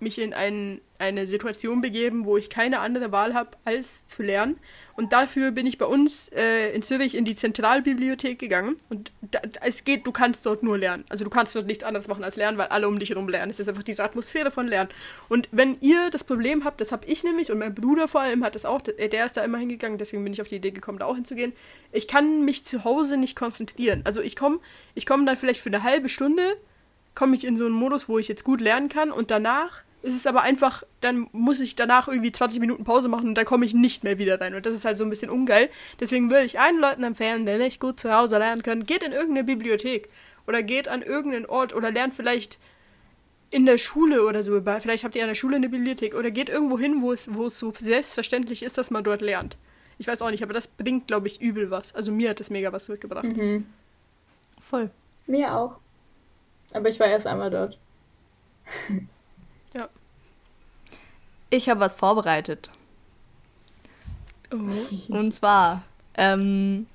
[0.00, 4.58] mich in ein, eine Situation begeben, wo ich keine andere Wahl habe, als zu lernen.
[4.96, 8.76] Und dafür bin ich bei uns äh, in Zürich in die Zentralbibliothek gegangen.
[8.90, 11.04] Und da, da, es geht, du kannst dort nur lernen.
[11.08, 13.50] Also du kannst dort nichts anderes machen als lernen, weil alle um dich herum lernen.
[13.50, 14.90] Es ist einfach diese Atmosphäre von Lernen.
[15.28, 18.44] Und wenn ihr das Problem habt, das habe ich nämlich und mein Bruder vor allem
[18.44, 20.98] hat das auch, der ist da immer hingegangen, deswegen bin ich auf die Idee gekommen,
[20.98, 21.52] da auch hinzugehen.
[21.90, 24.02] Ich kann mich zu Hause nicht konzentrieren.
[24.04, 24.60] Also ich komme
[24.94, 26.56] ich komm dann vielleicht für eine halbe Stunde,
[27.14, 30.14] komme ich in so einen Modus, wo ich jetzt gut lernen kann und danach ist
[30.14, 33.64] es aber einfach, dann muss ich danach irgendwie 20 Minuten Pause machen und dann komme
[33.64, 34.54] ich nicht mehr wieder rein.
[34.54, 35.70] Und das ist halt so ein bisschen ungeil.
[35.98, 39.12] Deswegen würde ich allen Leuten empfehlen, die nicht gut zu Hause lernen können, geht in
[39.12, 40.10] irgendeine Bibliothek
[40.46, 42.58] oder geht an irgendeinen Ort oder lernt vielleicht
[43.50, 44.60] in der Schule oder so.
[44.80, 47.46] Vielleicht habt ihr an der Schule eine Bibliothek oder geht irgendwo hin, wo es, wo
[47.46, 49.56] es so selbstverständlich ist, dass man dort lernt.
[49.96, 51.94] Ich weiß auch nicht, aber das bringt, glaube ich, übel was.
[51.94, 53.24] Also mir hat das mega was zurückgebracht.
[53.24, 53.64] Mhm.
[54.60, 54.90] Voll.
[55.26, 55.78] Mir auch.
[56.74, 57.78] Aber ich war erst einmal dort.
[61.54, 62.68] Ich habe was vorbereitet.
[64.52, 65.14] Oh.
[65.14, 65.82] Und zwar
[66.16, 66.86] ähm,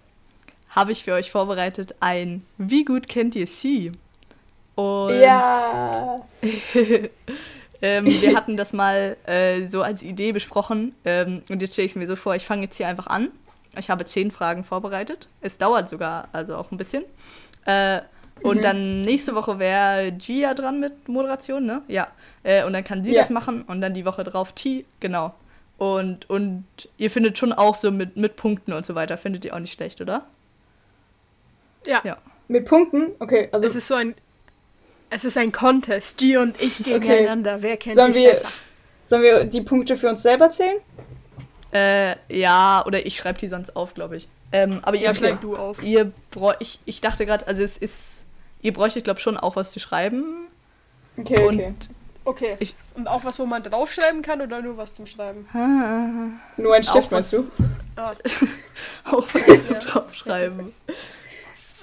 [0.69, 3.93] habe ich für euch vorbereitet ein Wie gut kennt ihr sie?
[4.75, 6.27] Und Ja.
[7.81, 10.93] ähm, wir hatten das mal äh, so als Idee besprochen.
[11.05, 13.29] Ähm, und jetzt stelle ich es mir so vor, ich fange jetzt hier einfach an.
[13.77, 15.29] Ich habe zehn Fragen vorbereitet.
[15.39, 17.05] Es dauert sogar, also auch ein bisschen.
[17.65, 18.01] Äh,
[18.43, 18.61] und Mhm.
[18.61, 21.81] dann nächste Woche wäre Gia dran mit Moderation, ne?
[21.87, 22.07] Ja.
[22.43, 23.21] Äh, und dann kann sie Ja.
[23.21, 25.33] das machen und dann die Woche drauf T, genau.
[25.77, 26.65] Und, und
[26.97, 29.73] ihr findet schon auch so mit, mit Punkten und so weiter, findet ihr auch nicht
[29.73, 30.25] schlecht, oder?
[31.85, 32.01] Ja.
[32.03, 32.17] Ja.
[32.47, 33.11] Mit Punkten?
[33.19, 34.15] Okay, also es ist so ein.
[35.11, 36.17] Es ist ein Contest.
[36.17, 37.61] G und ich gegeneinander.
[37.61, 38.47] Wer kennt Sollen dich wir- besser?
[39.05, 40.77] sollen wir die Punkte für uns selber zählen?
[41.71, 44.27] Äh, ja, oder ich schreibe die sonst auf, glaube ich.
[44.51, 45.81] Ähm, aber Ja, ihr, schreib du auf.
[45.83, 46.11] ihr
[46.59, 48.25] ich, ich dachte gerade, also es ist,
[48.61, 50.47] ihr bräuchtet, glaube ich, schon auch was zu schreiben.
[51.17, 51.73] Okay, Und okay.
[52.25, 52.57] Okay.
[52.59, 55.47] Ich- Und auch was, wo man draufschreiben kann oder nur was zum Schreiben?
[56.57, 57.49] Nur ein Stift, meinst du?
[57.95, 58.13] Ah,
[59.05, 60.73] auch was zum draufschreiben.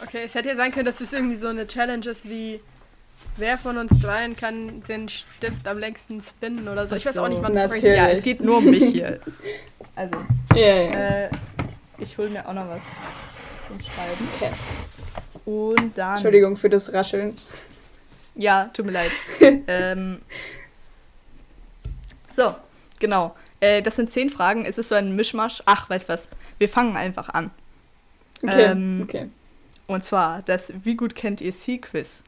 [0.05, 2.61] okay, es hätte ja sein können, dass das irgendwie so eine Challenge ist wie.
[3.39, 6.97] Wer von uns dreien kann den Stift am längsten spinnen oder so?
[6.97, 7.83] Ich weiß auch nicht, wann es bringt.
[7.85, 9.21] Ja, es geht nur um mich hier.
[9.99, 10.15] Also,
[10.55, 10.91] Ja, ja.
[11.25, 11.31] äh,
[11.99, 12.83] ich hole mir auch noch was
[13.67, 14.29] zum Schreiben.
[14.37, 14.53] Okay.
[15.47, 16.15] Und dann.
[16.15, 17.35] Entschuldigung für das Rascheln.
[18.35, 19.11] Ja, tut mir leid.
[19.67, 20.21] ähm,
[22.29, 22.55] so,
[22.99, 23.35] genau.
[23.61, 24.67] Äh, das sind zehn Fragen.
[24.67, 25.63] Es ist so ein Mischmasch.
[25.65, 26.29] Ach, weißt was?
[26.59, 27.51] Wir fangen einfach an.
[28.43, 29.31] Okay, Ähm, okay.
[29.87, 32.25] Und zwar das Wie gut kennt ihr C-Quiz?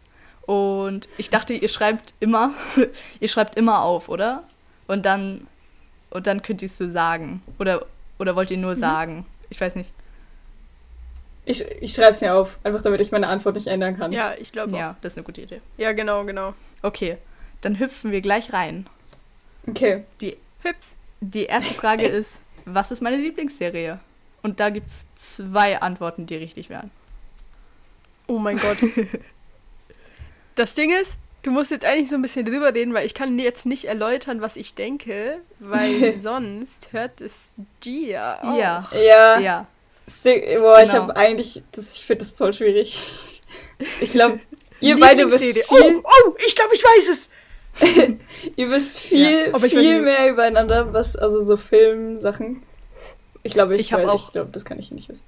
[0.47, 2.53] Und ich dachte, ihr schreibt immer,
[3.21, 4.45] ihr schreibt immer auf, oder?
[4.87, 5.47] Und dann,
[6.09, 7.43] und dann könnt ihr es so sagen.
[7.59, 7.85] Oder,
[8.19, 8.79] oder wollt ihr nur Mhm.
[8.81, 9.27] sagen?
[9.51, 9.91] Ich weiß nicht.
[11.49, 14.13] Ich, ich schreibe es mir auf, einfach damit ich meine Antwort nicht ändern kann.
[14.13, 14.79] Ja, ich glaube auch.
[14.79, 15.63] Ja, das ist eine gute Idee.
[15.79, 16.53] Ja, genau, genau.
[16.83, 17.17] Okay,
[17.63, 18.87] dann hüpfen wir gleich rein.
[19.67, 20.05] Okay.
[20.21, 20.77] Die, Hüpf.
[21.21, 23.99] die erste Frage ist, was ist meine Lieblingsserie?
[24.43, 26.91] Und da gibt es zwei Antworten, die richtig wären.
[28.27, 28.79] Oh mein Gott.
[30.55, 33.39] Das Ding ist, du musst jetzt eigentlich so ein bisschen drüber reden, weil ich kann
[33.39, 38.41] jetzt nicht erläutern, was ich denke, weil sonst hört es Gia.
[38.43, 38.59] Auch.
[38.59, 38.89] Ja.
[38.93, 39.39] Ja.
[39.39, 39.67] Ja.
[40.09, 41.03] Stick, boah, ich Genau.
[41.03, 43.01] habe eigentlich, das, ich finde das voll schwierig.
[44.01, 44.41] Ich glaube,
[44.81, 45.63] ihr beide wisst viel.
[45.71, 47.29] Oh, oh, ich glaube, ich weiß es.
[48.57, 52.63] ihr wisst viel, Ja, ich viel mehr übereinander, was, also so Filmsachen.
[53.45, 55.23] Ich glaube, ich, Ich hab weiß, auch- ich glaube, das kann ich nicht wissen.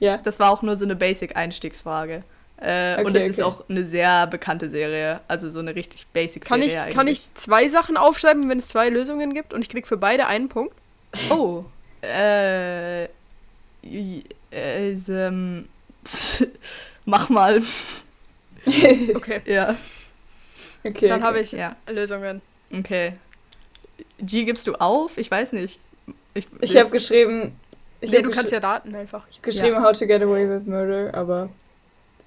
[0.00, 0.18] Ja.
[0.18, 2.24] Das war auch nur so eine Basic-Einstiegsfrage.
[2.60, 3.42] Äh, und Okay, es ist okay.
[3.44, 5.20] auch eine sehr bekannte Serie.
[5.28, 6.94] Also so eine richtig Kann Basic-Serie ich, eigentlich.
[6.94, 10.26] kann ich zwei Sachen aufschreiben, wenn es zwei Lösungen gibt und ich krieg für beide
[10.26, 10.74] einen Punkt?
[11.30, 11.64] Oh.
[12.02, 13.04] Äh.
[14.52, 15.68] Äh, ist, ähm,
[17.04, 17.62] mach mal.
[18.66, 19.76] Okay, Ja.
[20.84, 21.08] Okay.
[21.08, 21.76] dann habe ich Ja.
[21.88, 22.40] Lösungen.
[22.72, 23.14] Okay.
[24.20, 25.18] G, gibst du auf?
[25.18, 25.78] Ich weiß nicht.
[26.34, 27.58] Ich, Ich habe geschrieben.
[28.00, 29.26] Ich nee, hab du kannst ja daten einfach.
[29.28, 31.48] ich hab geschrieben, How to Get Away with Murder, aber.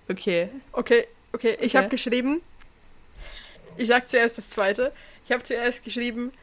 [0.10, 0.50] Okay.
[0.74, 1.78] Okay, okay, ich Okay.
[1.78, 2.42] habe geschrieben.
[3.78, 4.92] Ich sag zuerst das zweite.
[5.26, 6.34] Ich habe zuerst geschrieben,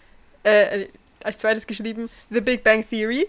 [0.44, 0.88] äh, äh,
[1.22, 3.28] als zweites geschrieben The Big Bang Theory.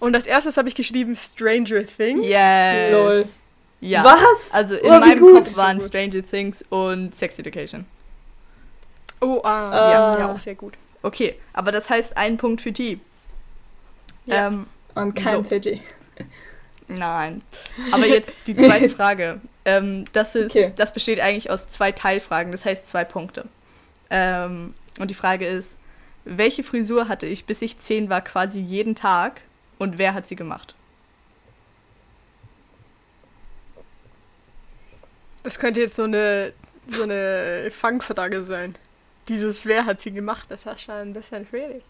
[0.00, 2.26] Und als erstes habe ich geschrieben Stranger Things.
[2.26, 2.92] Yes.
[2.92, 3.26] Lol.
[3.80, 4.04] Ja.
[4.04, 4.52] Was?
[4.52, 5.34] Also in Oh, meinem gut.
[5.36, 7.86] Kopf waren Stranger Things und Sex Education.
[9.20, 9.90] Oh, ah, Ah.
[9.92, 10.74] ja, ja, auch sehr gut.
[11.02, 12.98] Okay, aber das heißt ein Punkt für T.
[14.26, 14.48] Ja.
[14.48, 15.42] Ähm, Und kein So.
[15.42, 15.82] Pidgey.
[16.88, 17.42] nein.
[17.92, 19.40] Aber jetzt die zweite Frage.
[19.64, 20.72] Ähm, das, ist, Okay.
[20.76, 23.46] das besteht eigentlich aus zwei Teilfragen, das heißt zwei Punkte.
[24.10, 25.76] Ähm, und die Frage ist,
[26.24, 29.40] welche Frisur hatte ich, bis ich zehn war, quasi jeden Tag
[29.80, 30.74] und wer hat sie gemacht?
[35.42, 36.52] Das könnte jetzt so eine,
[36.86, 38.74] so eine Fangfrage sein.
[39.28, 41.82] Dieses Wer hat sie gemacht, das war schon ein bisschen schwierig.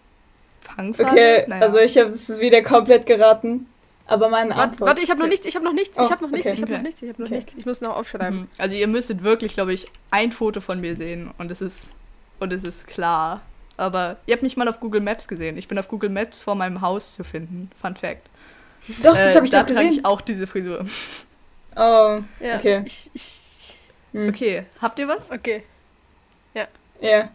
[0.60, 1.10] Fangfrage?
[1.10, 1.62] Okay, Naja.
[1.62, 3.66] also ich habe es wieder komplett geraten.
[4.06, 4.88] Aber meine Warte, Antwort.
[4.88, 6.62] warte, ich habe noch nichts, ich habe noch nichts, Oh, ich habe noch nichts, ich
[6.62, 7.36] habe noch nichts, ich habe noch Okay.
[7.36, 7.54] nichts.
[7.56, 8.40] Ich muss noch aufschreiben.
[8.40, 8.48] Mhm.
[8.58, 11.92] Also ihr müsstet wirklich, glaube ich, ein Foto von mir sehen und es ist
[12.40, 13.40] und es ist klar.
[13.80, 15.56] Aber ihr habt mich mal auf Google Maps gesehen.
[15.56, 17.70] Ich bin auf Google Maps vor meinem Haus zu finden.
[17.80, 18.28] Fun Fact.
[19.02, 19.92] Doch, das Äh, habe ich da doch gesehen.
[19.92, 20.84] ich auch diese Frisur.
[21.76, 22.82] Oh, Ja, okay.
[22.84, 23.76] ich, ich,
[24.12, 24.28] Hm.
[24.28, 25.30] Okay, habt ihr was?
[25.30, 25.62] okay.
[26.54, 27.30] Ja.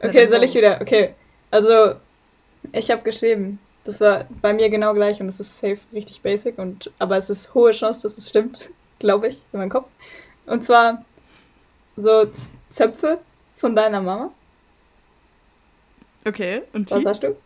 [0.00, 0.80] Na Okay, soll ich wieder?
[0.80, 1.14] Okay.
[1.50, 1.96] Also,
[2.72, 3.58] ich habe geschrieben.
[3.84, 7.28] Das war bei mir genau gleich und es ist safe richtig basic und aber es
[7.30, 9.88] ist hohe Chance, dass es stimmt, glaube ich, in meinem Kopf.
[10.46, 11.04] Und zwar
[11.96, 13.18] so Z Zöpfe
[13.56, 14.30] von deiner Mama.
[16.28, 17.36] Okay, und Was hast du?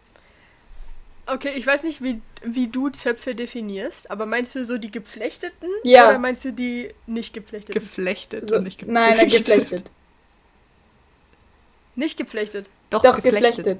[1.26, 5.68] Okay, ich weiß nicht, wie, wie du Zöpfe definierst, aber meinst du so die geflechteten?
[5.84, 6.08] Ja.
[6.08, 7.80] Oder meinst du die nicht geflechteten?
[7.80, 9.90] Geflechtet So, und nicht nein, er geflechtet.
[11.94, 12.68] nicht geflechtet.
[12.90, 13.56] Doch, Doch, geflechtet.
[13.56, 13.78] geflechtet.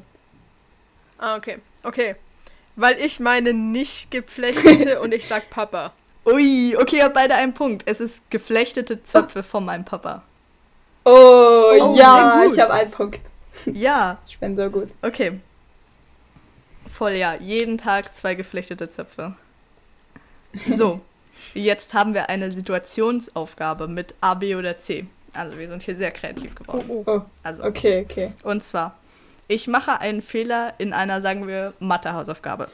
[1.19, 1.59] Ah, okay.
[1.83, 2.15] Okay.
[2.77, 5.93] Weil ich meine nicht geflechtete und ich sag Papa.
[6.25, 7.83] Ui, okay, ihr habt beide einen Punkt.
[7.87, 10.23] Es ist geflechtete Zöpfe von meinem Papa.
[11.05, 11.11] Oh,
[11.81, 13.19] Oh, ja, ich habe einen Punkt.
[13.67, 14.89] Ja, Ich bin so gut.
[15.03, 15.41] okay.
[16.87, 19.35] Voll ja, jeden Tag zwei geflechtete Zöpfe.
[20.77, 21.01] So,
[21.55, 25.07] jetzt haben wir eine Situationsaufgabe mit A, B oder C.
[25.33, 26.85] Also wir sind hier sehr kreativ geworden.
[26.89, 27.05] oh.
[27.07, 28.33] Oh, Also, okay, okay.
[28.43, 28.99] Und zwar,
[29.49, 32.69] ich mache einen Fehler in einer, sagen wir, Mathe-Hausaufgabe.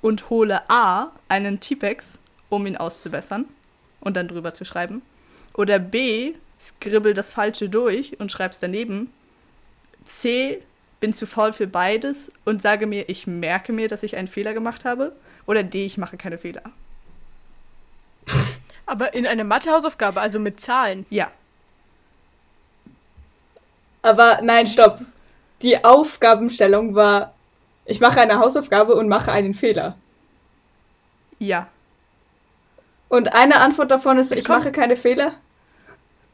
[0.00, 3.46] Und hole A, einen Tipex, um ihn auszubessern
[4.00, 5.02] und dann drüber zu schreiben.
[5.54, 9.12] Oder B, skribbel das Falsche durch und schreib's daneben.
[10.04, 10.62] C,
[11.00, 14.54] bin zu faul für beides und sage mir, ich merke mir, dass ich einen Fehler
[14.54, 15.14] gemacht habe.
[15.46, 16.62] Oder D, ich mache keine Fehler.
[18.86, 21.06] Aber in einer Mathehausaufgabe, also mit Zahlen.
[21.10, 21.30] Ja,
[24.02, 25.00] Aber nein, stopp.
[25.62, 27.34] Die Aufgabenstellung war,
[27.84, 29.96] ich mache eine Hausaufgabe und mache einen Fehler.
[31.38, 31.68] ja.
[33.08, 35.34] Und eine Antwort davon ist, ich kommt- mache keine Fehler.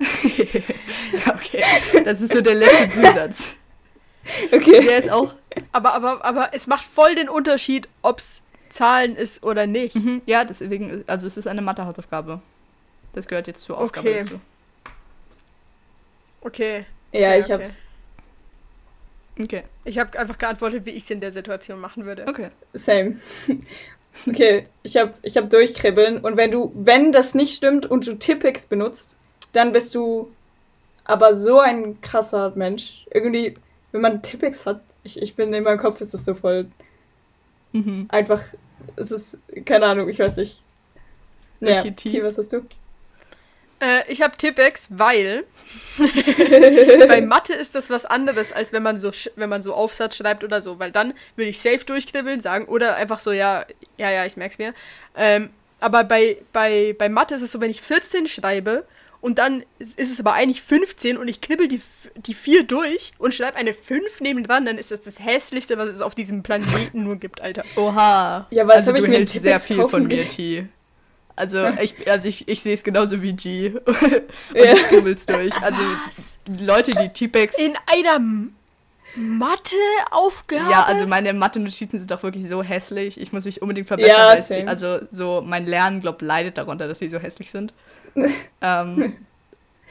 [1.29, 1.63] okay,
[2.05, 3.59] das ist so der letzte Zusatz.
[4.53, 4.85] Okay.
[4.85, 5.35] Der ist auch
[5.73, 9.95] Aber, aber, aber es macht voll den Unterschied, ob's Zahlen ist oder nicht.
[9.97, 12.41] Mhm, ja, deswegen, also es ist eine Mathe-Hausaufgabe.
[13.15, 14.21] Das gehört jetzt zur Aufgabe Okay.
[14.23, 14.41] dazu.
[16.43, 16.85] Okay.
[17.13, 17.53] Ja, Okay, ich okay.
[17.55, 17.81] hab's.
[19.41, 22.27] Okay, Ich habe einfach geantwortet, wie ich es in der Situation machen würde.
[22.29, 22.49] okay.
[22.73, 23.19] Same.
[24.27, 28.15] Okay, ich hab, ich hab durchkribbeln und wenn du, wenn das nicht stimmt und du
[28.19, 29.17] Tippix benutzt,
[29.59, 30.31] dann bist du
[31.05, 33.05] aber so ein krasser Mensch.
[33.11, 33.57] Irgendwie,
[33.93, 36.67] wenn man Tippix hat, ich, ich bin in meinem Kopf ist das so voll
[37.73, 38.07] Mhm.
[38.11, 38.43] einfach,
[38.97, 40.63] es ist, keine Ahnung, ich weiß nicht.
[41.61, 42.25] Ja, Okay, T.
[42.25, 42.63] Was hast du?
[43.81, 45.45] Äh, ich habe Tippex, weil
[47.09, 50.43] bei Mathe ist das was anderes, als wenn man so wenn man so Aufsatz schreibt
[50.45, 53.67] oder so, weil dann würde ich safe durchkribbeln sagen oder einfach so, ja,
[53.97, 54.75] ja, ja, ich merk's mir.
[55.17, 58.85] Ähm, aber bei, bei, bei Mathe ist es so, wenn ich 14 schreibe
[59.21, 61.81] und dann ist es aber eigentlich 15 und ich knibbel die,
[62.17, 65.89] die 4 durch und schreibe eine 5 neben dran, dann ist das das hässlichste, was
[65.89, 67.65] es auf diesem Planeten nur gibt, Alter.
[67.77, 68.47] Oha.
[68.51, 70.29] Ja, was also hab ich mir hältst sehr viel von mir?
[70.29, 70.69] T.
[71.35, 73.69] Also ich, also ich, ich sehe es genauso wie G.
[73.77, 73.85] und
[74.55, 74.75] Ja.
[74.75, 75.55] du kribbelst durch.
[75.63, 75.81] Also
[76.61, 77.59] Leute, die T-Pex...
[77.59, 78.21] In einer
[79.15, 80.71] Matheaufgabe?
[80.71, 83.21] Ja, also meine Mathe-Notizen sind auch wirklich so hässlich.
[83.21, 84.37] Ich muss mich unbedingt verbessern.
[84.37, 84.69] Ja, same.
[84.69, 87.73] also so mein Lernen, glaub, leidet darunter, dass sie so hässlich sind.
[88.61, 89.17] ähm,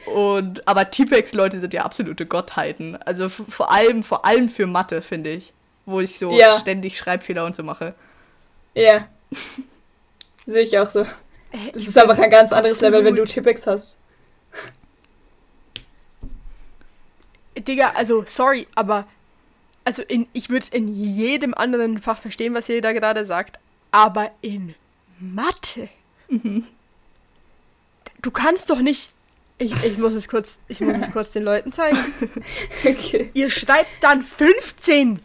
[0.06, 2.96] und aber T-Pex-Leute sind ja absolute Gottheiten.
[3.04, 5.52] Also vor allem, vor allem für Mathe, finde ich.
[5.86, 6.58] Wo ich so Ja.
[6.60, 7.94] ständig Schreibfehler und so mache.
[8.74, 9.08] Ja.
[10.46, 11.00] Sehe ich auch so.
[11.00, 11.06] Äh,
[11.72, 13.98] Das ich ist einfach ein ganz anderes absolut- Level, wenn du Tippex hast.
[17.56, 19.06] Digga, also sorry, aber
[19.84, 23.58] also in, ich würde es in jedem anderen Fach verstehen, was ihr da gerade sagt,
[23.90, 24.74] aber in
[25.18, 25.88] Mathe.
[28.22, 29.10] Du kannst doch nicht.
[29.58, 31.98] Ich, ich muss es kurz, ich muss es kurz den Leuten zeigen.
[32.84, 33.30] Okay.
[33.34, 35.20] Ihr schreibt dann 15.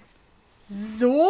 [0.97, 1.29] So?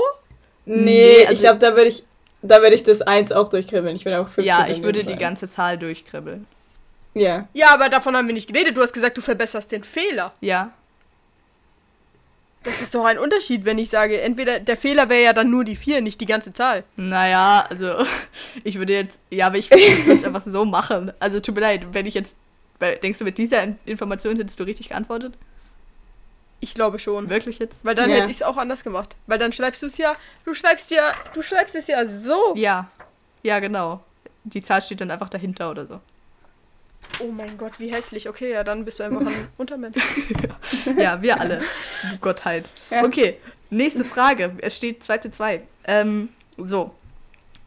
[0.65, 2.03] Nee, Nee, ich also- glaube, da würde ich,
[2.41, 3.95] da würde ich das 1 auch durchkribbeln.
[3.95, 6.47] Ich würde auch 15 Ja, ich würde die ganze Zahl durchkribbeln.
[7.13, 7.47] Ja.
[7.53, 8.75] Ja, aber davon haben wir nicht geredet.
[8.77, 10.33] Du hast gesagt, du verbesserst den Fehler.
[10.41, 10.71] Ja.
[12.63, 15.63] Das ist doch ein Unterschied, wenn ich sage, entweder der Fehler wäre ja dann nur
[15.63, 16.83] die 4, nicht die ganze Zahl.
[16.95, 17.95] Naja, also
[18.63, 21.11] ich würde jetzt, ja, aber ich würde es einfach so machen.
[21.19, 22.35] Also tut mir leid, wenn ich jetzt,
[22.79, 25.33] weil, denkst du, mit dieser In- Information hättest du richtig geantwortet?
[26.61, 27.29] Ich glaube schon.
[27.29, 27.83] Wirklich jetzt?
[27.83, 28.15] Weil dann Ja.
[28.17, 29.17] hätte ich es auch anders gemacht.
[29.27, 32.53] Weil dann schreibst du es ja, du schreibst ja, du schreibst es ja so.
[32.55, 32.89] Ja,
[33.43, 34.01] ja, genau.
[34.45, 35.99] Die Zahl steht dann einfach dahinter oder so.
[37.19, 38.27] Oh mein Gott, wie hässlich.
[38.27, 39.97] Okay, ja, dann bist du einfach ein Untermensch.
[40.97, 41.61] Ja, wir alle.
[42.11, 42.69] Du Gottheit.
[42.89, 43.03] Ja.
[43.03, 43.37] Okay,
[43.69, 44.53] nächste Frage.
[44.59, 45.61] Es steht 2 zu 2.
[45.85, 46.93] Ähm, so.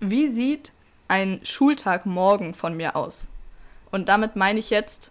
[0.01, 0.73] Wie sieht
[1.09, 3.29] ein Schultag morgen von mir aus?
[3.91, 5.11] Und damit meine ich jetzt,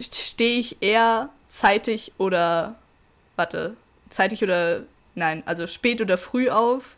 [0.00, 2.74] stehe ich eher zeitig oder,
[3.36, 3.76] warte,
[4.10, 4.82] zeitig oder,
[5.14, 6.96] nein, also spät oder früh auf?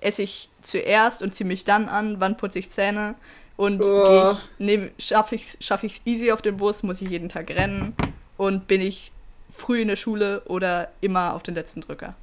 [0.00, 2.20] Esse ich zuerst und ziehe mich dann an?
[2.20, 3.14] Wann putze ich Zähne?
[3.56, 4.34] Und Oh.
[4.58, 6.82] ich, schaffe ich es schaff ich's easy auf den Bus?
[6.82, 7.94] Muss ich jeden Tag rennen?
[8.36, 9.12] Und bin ich
[9.50, 12.14] früh in der Schule oder immer auf den letzten Drücker?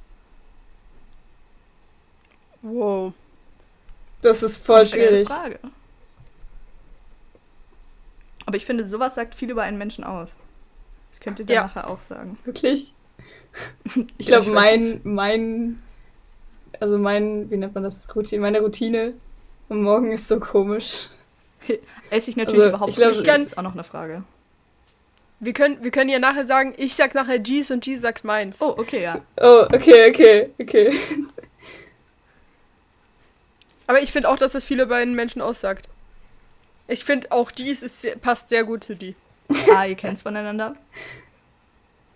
[2.62, 3.12] Wow.
[4.22, 5.28] Das ist voll schwierig.
[5.28, 5.58] Frage.
[8.46, 10.36] Aber ich finde, sowas sagt viel über einen Menschen aus.
[11.10, 11.62] Das könnt ihr dann Ja.
[11.64, 12.38] nachher auch sagen.
[12.44, 12.92] Wirklich?
[14.18, 15.80] Ich glaube, mein, mein,
[16.80, 18.08] also mein, wie nennt man das?
[18.16, 19.14] Routine, meine Routine
[19.68, 21.08] am Morgen ist so komisch.
[22.10, 23.20] Esse ich natürlich Also, überhaupt ich glaub, nicht.
[23.20, 24.24] ich Das ist auch noch eine Frage.
[25.40, 28.62] Wir können, wir können ja nachher sagen, ich sag nachher G's und G sagt meins.
[28.62, 29.20] Oh, okay, ja.
[29.40, 30.92] Oh, okay, okay, okay.
[33.86, 35.88] Aber ich finde auch, dass das viel über einen Menschen aussagt.
[36.88, 39.14] Ich finde auch G's ist, passt sehr gut zu die.
[39.74, 40.74] Ah, ihr kennt's voneinander?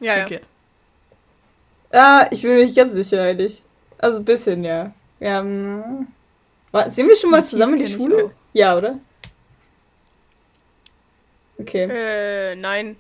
[0.01, 0.25] Ja, ja.
[0.25, 0.41] Okay.
[1.93, 3.63] Ah, ich bin mir nicht ganz sicher, eigentlich.
[3.99, 4.93] Also ein bisschen, ja.
[5.21, 6.09] ja ähm,
[6.71, 8.31] war, sind wir schon mal zusammen in die Schule?
[8.53, 8.99] Ja, oder?
[11.59, 11.89] Okay.
[11.91, 12.97] Äh, nein.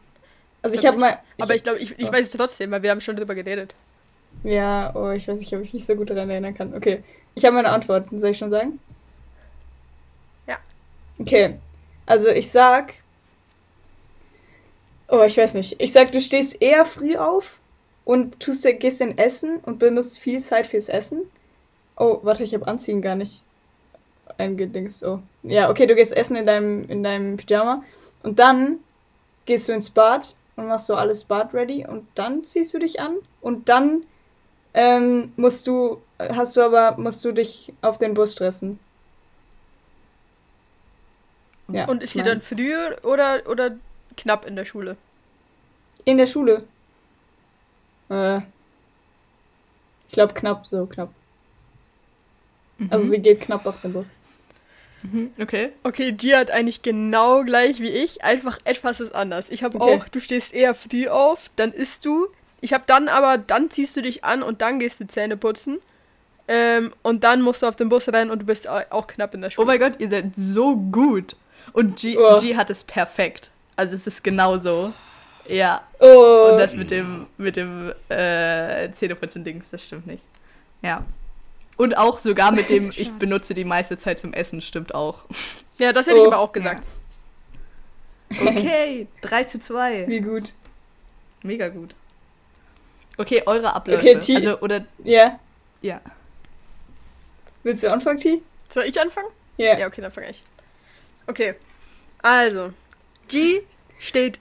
[0.62, 1.18] Also ich habe mal.
[1.40, 2.12] Aber ich glaube, ich, ich oh.
[2.12, 3.74] weiß es trotzdem, weil wir haben schon drüber geredet.
[4.42, 6.74] Ja, oh, ich weiß nicht, ob ich mich so gut daran erinnern kann.
[6.74, 7.02] Okay.
[7.34, 8.80] Ich habe meine Antworten, soll ich schon sagen?
[10.46, 10.58] Ja.
[11.18, 11.54] Okay.
[12.06, 12.94] Also ich sag.
[15.08, 15.80] Oh, ich weiß nicht.
[15.80, 17.60] Ich sag, du stehst eher früh auf
[18.04, 21.22] und tust gehst in Essen und benutzt viel Zeit fürs Essen.
[21.96, 23.42] Oh, warte, ich habe Anziehen gar nicht
[24.36, 25.02] eingedingst.
[25.04, 25.20] Oh.
[25.42, 27.82] Ja, okay, du gehst essen in deinem, in deinem Pyjama
[28.22, 28.80] und dann
[29.46, 33.00] gehst du ins Bad und machst so alles Bad ready und dann ziehst du dich
[33.00, 34.04] an und dann
[34.74, 38.80] ähm, musst du, hast du aber, musst du dich auf den Bus stressen.
[41.72, 43.76] Ja, Und ist sie dann früher oder, oder
[44.16, 44.96] knapp in der Schule?
[46.04, 46.64] in der Schule?
[48.10, 48.40] Äh,
[50.08, 51.14] ich glaube knapp, so knapp.
[52.90, 53.10] Also Mhm.
[53.10, 54.06] sie geht knapp auf den Bus.
[55.02, 55.70] Mhm, Okay.
[55.84, 59.48] Okay, G hat eigentlich genau gleich wie ich, einfach etwas ist anders.
[59.50, 59.94] Ich habe Okay.
[60.00, 62.26] auch, du stehst eher früh auf, dann isst du.
[62.60, 65.78] Ich habe dann aber, dann ziehst du dich an und dann gehst du Zähne putzen.
[66.48, 69.34] Ähm, und dann musst du auf den Bus rein und du bist au- auch knapp
[69.34, 69.66] in der Oh Schule.
[69.66, 71.36] mein Gott, ihr seid so gut.
[71.72, 72.40] Und G, Oh.
[72.40, 73.50] G hat es perfekt.
[73.76, 74.92] Also es ist genauso.
[75.46, 75.82] Ja.
[76.00, 80.22] Oh, Und das mit dem, mit dem äh, Zähneputzen-Dings, das stimmt nicht.
[80.82, 81.04] Ja.
[81.78, 85.24] Und auch sogar mit dem, ich benutze die meiste Zeit zum Essen, stimmt auch.
[85.78, 86.26] ja, das hätte ich Oh.
[86.26, 86.84] aber auch gesagt.
[88.30, 90.06] Okay, 3 zu 2.
[90.08, 90.52] wie gut.
[91.42, 91.94] Mega gut.
[93.16, 94.00] Okay, eure Abläufe.
[94.00, 95.38] Okay, T- also, oder, Ja,
[95.80, 96.00] ja.
[97.62, 98.42] willst du anfangen, T?
[98.68, 99.28] Soll ich anfangen?
[99.56, 99.78] Ja.
[99.78, 100.42] Ja, okay, dann fange ich.
[101.26, 101.54] Okay.
[102.22, 102.72] Also,
[103.28, 103.62] G
[103.98, 104.38] steht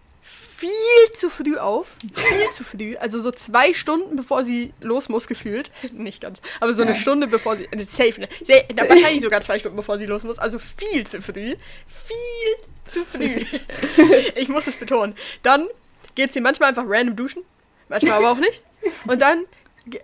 [0.57, 1.87] viel zu früh auf.
[2.15, 2.95] Viel zu früh.
[2.97, 5.69] Also so zwei Stunden bevor sie los muss, gefühlt.
[5.91, 6.41] Nicht ganz.
[6.59, 6.97] Aber so eine ja.
[6.97, 7.67] Stunde bevor sie.
[7.83, 8.27] Safe, ne?
[8.75, 10.39] Na, wahrscheinlich sogar zwei Stunden bevor sie los muss.
[10.39, 11.55] Also viel zu früh.
[11.85, 13.43] Viel zu früh.
[14.35, 15.15] ich muss es betonen.
[15.43, 15.67] Dann
[16.15, 17.43] geht sie manchmal einfach random duschen.
[17.87, 18.61] Manchmal aber auch nicht.
[19.05, 19.45] Und dann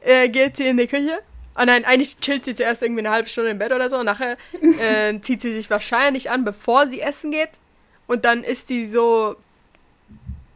[0.01, 1.19] äh, geht sie in die Küche.
[1.57, 3.97] Oh nein, eigentlich chillt sie zuerst irgendwie eine halbe Stunde im Bett oder so.
[3.97, 4.37] Und nachher
[4.79, 7.49] äh, zieht sie sich wahrscheinlich an, bevor sie essen geht.
[8.05, 9.35] Und dann ist sie so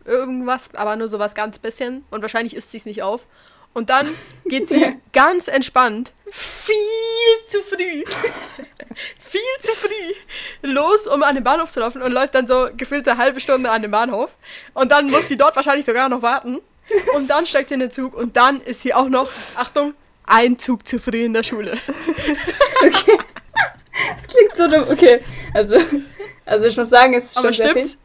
[0.08, 2.06] irgendwas, aber nur so was ganz bisschen.
[2.10, 3.26] Und wahrscheinlich isst sie es nicht auf.
[3.74, 4.08] Und dann
[4.46, 6.76] geht sie ganz entspannt, viel
[7.48, 8.04] zu früh,
[9.20, 10.14] viel zu früh,
[10.64, 13.70] los, um an den Bahnhof zu laufen und läuft dann so gefühlt eine halbe Stunde
[13.70, 14.32] an den Bahnhof.
[14.74, 16.60] Und dann muss sie dort wahrscheinlich sogar noch warten.
[17.16, 19.94] Und dann steigt sie in den Zug und dann ist sie auch noch, Achtung,
[20.26, 21.78] ein Zug zu früh in der Schule.
[22.82, 23.18] Okay.
[24.16, 24.86] Das klingt so dumm.
[24.92, 25.22] Okay,
[25.56, 25.80] also,
[26.46, 27.46] also ich muss sagen, es stimmt.
[27.46, 27.98] Aber stimmt's?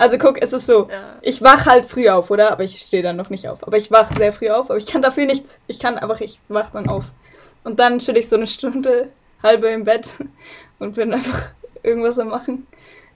[0.00, 1.18] Also guck, es ist so, ja.
[1.20, 2.52] ich wach halt früh auf, oder?
[2.52, 3.66] Aber ich stehe dann noch nicht auf.
[3.66, 5.60] Aber ich wach sehr früh auf, aber ich kann dafür nichts.
[5.66, 7.12] Ich kann einfach, ich wach dann auf.
[7.64, 9.10] Und dann chill ich so eine Stunde,
[9.42, 10.08] halbe im Bett
[10.78, 12.66] und bin einfach irgendwas am machen.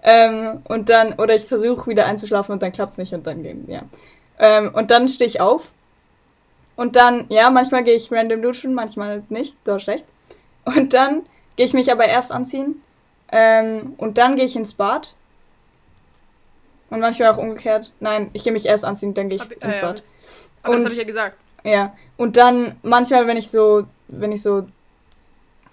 [0.03, 3.42] Ähm, und dann, oder ich versuche wieder einzuschlafen und dann klappt es nicht und dann
[3.42, 3.85] gehen, ja.
[4.38, 5.73] Ähm, und dann stehe ich auf.
[6.77, 10.05] Und dann, ja, manchmal gehe ich random duschen, manchmal nicht, du hast recht.
[10.66, 11.23] Und dann
[11.57, 12.83] gehe ich mich aber erst anziehen.
[13.33, 15.14] Ähm, und dann gehe ich ins Bad
[16.90, 17.92] und manchmal auch umgekehrt.
[18.01, 20.03] Nein, ich gehe mich erst anziehen, dann gehe ich Hab, ins äh, Bad.
[20.62, 21.37] Aber und, das habe ich ja gesagt.
[21.64, 21.94] Ja.
[22.16, 24.66] Und dann manchmal, wenn ich so, wenn ich so,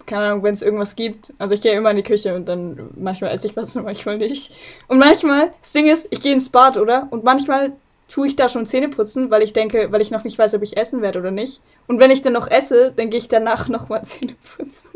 [0.06, 2.90] keine Ahnung, wenn es irgendwas gibt, also ich gehe immer in die Küche und dann
[2.96, 4.52] manchmal esse ich was und manchmal nicht.
[4.88, 7.06] Und manchmal, das Ding ist, ich gehe ins Bad, oder?
[7.10, 7.72] Und manchmal
[8.08, 10.62] tue ich da schon Zähne putzen, weil ich denke, weil ich noch nicht weiß, ob
[10.62, 11.62] ich essen werde oder nicht.
[11.86, 14.90] Und wenn ich dann noch esse, dann gehe ich danach nochmal Zähne putzen.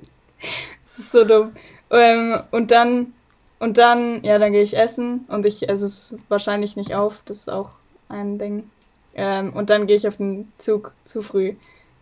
[0.84, 1.52] das ist so dumm.
[1.90, 3.14] Ähm, und dann
[3.58, 7.22] und dann, ja, dann gehe ich essen und ich esse es wahrscheinlich nicht auf.
[7.24, 7.70] Das ist auch
[8.08, 8.70] ein Ding.
[9.14, 11.54] Ähm, und dann gehe ich auf den Zug zu früh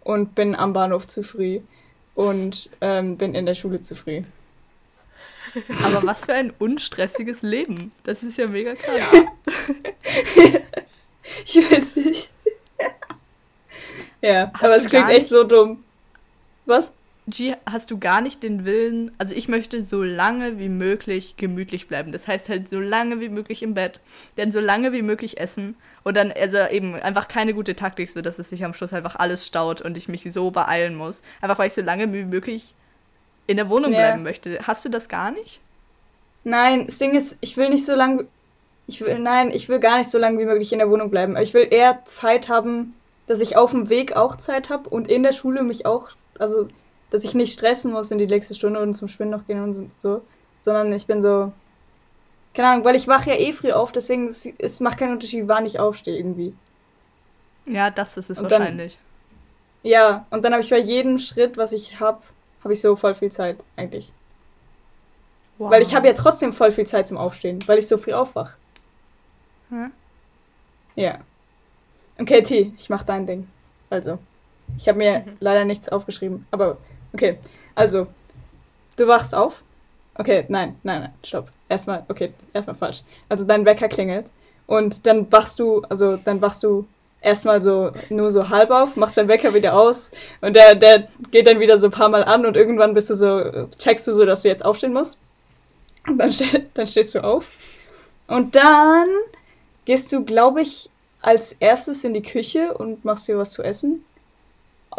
[0.03, 1.61] und bin am Bahnhof zu früh
[2.15, 4.23] und ähm, bin in der Schule zu früh.
[5.85, 7.93] Aber was für ein unstressiges Leben.
[8.03, 8.99] Das ist ja mega krass.
[8.99, 9.25] Ja.
[11.45, 12.31] ich weiß nicht.
[14.21, 15.85] ja, Hast aber es klingt echt so dumm.
[16.67, 16.93] Was?
[17.27, 21.89] G, hast du gar nicht den Willen, also ich möchte so lange wie möglich gemütlich
[21.89, 22.13] bleiben.
[22.13, 24.01] Das heißt halt so lange wie möglich im Bett,
[24.37, 28.21] denn so lange wie möglich essen und dann, also eben einfach keine gute Taktik, so
[28.21, 31.23] dass es sich am Schluss einfach alles staut und ich mich so beeilen muss.
[31.41, 32.75] Einfach weil ich so lange wie möglich
[33.47, 34.01] in der Wohnung ja.
[34.01, 34.59] bleiben möchte.
[34.63, 35.61] Hast du das gar nicht?
[36.45, 38.27] Nein, das Ding ist, ich will nicht so lange,
[38.87, 41.33] ich will, nein, ich will gar nicht so lange wie möglich in der Wohnung bleiben.
[41.33, 42.95] Aber ich will eher Zeit haben,
[43.27, 46.69] dass ich auf dem Weg auch Zeit habe und in der Schule mich auch, also
[47.15, 49.89] dass ich nicht stressen muss in die nächste Stunde und zum Spinnen noch gehen und
[49.95, 50.23] so,
[50.63, 51.53] sondern ich bin so,
[52.53, 55.47] keine Ahnung, weil ich wache ja eh früh auf, deswegen es, es macht keinen Unterschied,
[55.47, 56.55] wann ich aufstehe irgendwie.
[57.67, 58.99] Ja, das ist es und wahrscheinlich.
[59.85, 62.21] Dann, ja, und dann habe ich bei jedem Schritt, was ich habe,
[62.65, 64.13] habe ich so voll viel Zeit eigentlich.
[65.59, 65.71] Wow.
[65.71, 68.57] Weil ich habe ja trotzdem voll viel Zeit zum Aufstehen, weil ich so früh aufwache.
[69.69, 69.93] Hm?
[70.97, 71.21] Ja.
[72.19, 73.47] Okay, T, ich mach dein Ding.
[73.89, 74.19] Also.
[74.77, 75.37] Ich habe mir mhm.
[75.39, 76.79] leider nichts aufgeschrieben, aber
[77.15, 77.39] Okay,
[77.77, 78.09] also,
[78.97, 79.63] du wachst auf.
[80.17, 81.49] Okay, nein, nein, nein, stopp.
[81.69, 83.03] Erstmal, okay, erstmal falsch.
[83.29, 84.27] Also dein Wecker klingelt
[84.67, 86.87] und dann wachst du, also dann wachst du
[87.21, 91.47] erstmal so nur so halb auf, machst deinen Wecker wieder aus und der, der geht
[91.47, 94.25] dann wieder so ein paar Mal an und irgendwann bist du so, checkst du so,
[94.25, 95.21] dass du jetzt aufstehen musst.
[96.07, 97.51] Und dann, steh, dann stehst du auf.
[98.27, 99.09] Und dann
[99.85, 100.91] gehst du, glaube ich,
[101.23, 104.05] als erstes in die Küche und machst dir was zu essen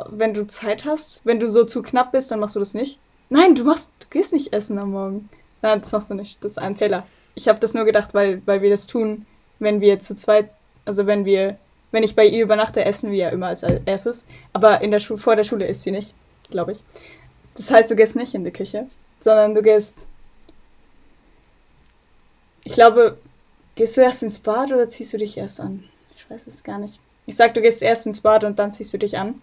[0.09, 1.21] wenn du Zeit hast.
[1.23, 2.99] Wenn du so zu knapp bist, dann machst du das nicht.
[3.29, 5.29] Nein, du machst, du gehst nicht essen am Morgen.
[5.61, 6.43] Nein, das machst du nicht.
[6.43, 7.05] Das ist ein Fehler.
[7.33, 9.25] Ich habe das nur gedacht, weil, weil wir das tun,
[9.59, 10.49] wenn wir zu zweit,
[10.85, 11.57] also wenn wir,
[11.91, 14.25] wenn ich bei ihr übernachte, essen wir ja immer als erstes.
[14.53, 16.13] Aber in der Schule, vor der Schule isst sie nicht,
[16.49, 16.83] glaube ich.
[17.55, 18.87] Das heißt, du gehst nicht in die Küche,
[19.23, 20.07] sondern du gehst.
[22.63, 23.17] Ich glaube,
[23.75, 25.85] gehst du erst ins Bad oder ziehst du dich erst an?
[26.17, 26.99] Ich weiß es gar nicht.
[27.25, 29.41] Ich sag, du gehst erst ins Bad und dann ziehst du dich an.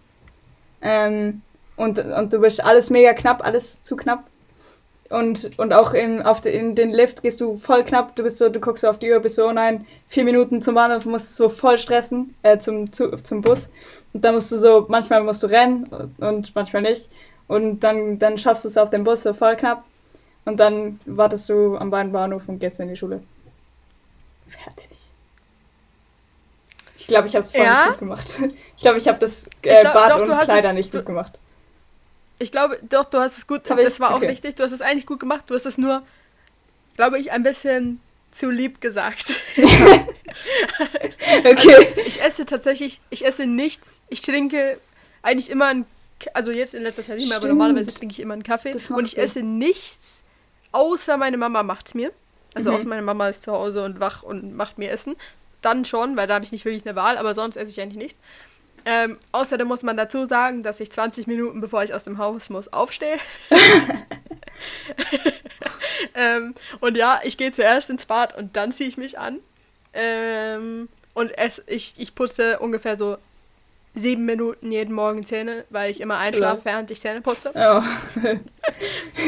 [0.83, 1.41] Ähm,
[1.75, 4.25] und, und du bist alles mega knapp, alles zu knapp.
[5.09, 8.37] Und, und auch in, auf de, in den Lift gehst du voll knapp, du bist
[8.37, 11.35] so, du guckst so auf die Uhr, bist so, nein, vier Minuten zum Bahnhof, musst
[11.35, 13.69] so voll stressen, äh, zum, zu, zum Bus.
[14.13, 15.85] Und dann musst du so, manchmal musst du rennen
[16.17, 17.09] und manchmal nicht.
[17.47, 19.83] Und dann, dann schaffst du es auf dem Bus so voll knapp.
[20.45, 23.21] Und dann wartest du am Bahnhof und gehst in die Schule.
[24.47, 25.13] Fertig.
[26.95, 27.89] Ich glaube, ich habe es voll ja?
[27.89, 28.39] gut gemacht.
[28.83, 31.39] Ich glaube, ich habe das äh, glaub, Bad doch, und Kleider es, nicht gut gemacht.
[32.37, 33.69] Ich glaube, doch, du hast es gut.
[33.69, 33.99] Hab das ich?
[34.01, 34.25] war okay.
[34.25, 34.55] auch richtig.
[34.55, 35.45] Du hast es eigentlich gut gemacht.
[35.47, 36.03] Du hast es nur,
[36.97, 39.35] glaube ich, ein bisschen zu lieb gesagt.
[39.55, 40.09] okay.
[41.45, 41.71] Also,
[42.05, 44.01] ich esse tatsächlich, ich esse nichts.
[44.09, 44.77] Ich trinke
[45.21, 45.85] eigentlich immer einen,
[46.33, 48.73] also jetzt in letzter Zeit nicht mehr, aber normalerweise trinke ich immer einen Kaffee.
[48.89, 50.25] Und ich esse nichts,
[50.73, 52.11] außer meine Mama macht es mir.
[52.53, 52.75] Also mhm.
[52.75, 55.15] außer meine Mama ist zu Hause und wach und macht mir Essen.
[55.61, 58.03] Dann schon, weil da habe ich nicht wirklich eine Wahl, aber sonst esse ich eigentlich
[58.03, 58.19] nichts.
[58.85, 62.49] Ähm, außerdem muss man dazu sagen, dass ich 20 Minuten, bevor ich aus dem Haus
[62.49, 63.17] muss, aufstehe.
[66.15, 69.39] ähm, und ja, ich gehe zuerst ins Bad und dann ziehe ich mich an.
[69.93, 73.17] Ähm, und es, ich, ich putze ungefähr so
[73.95, 76.65] sieben Minuten jeden Morgen Zähne, weil ich immer einschlafe, ja.
[76.65, 77.51] während ich Zähne putze.
[77.55, 77.83] Oh.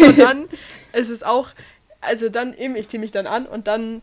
[0.06, 0.49] und dann
[0.93, 1.49] ist es auch,
[2.01, 4.01] also dann eben, ich ziehe mich dann an und dann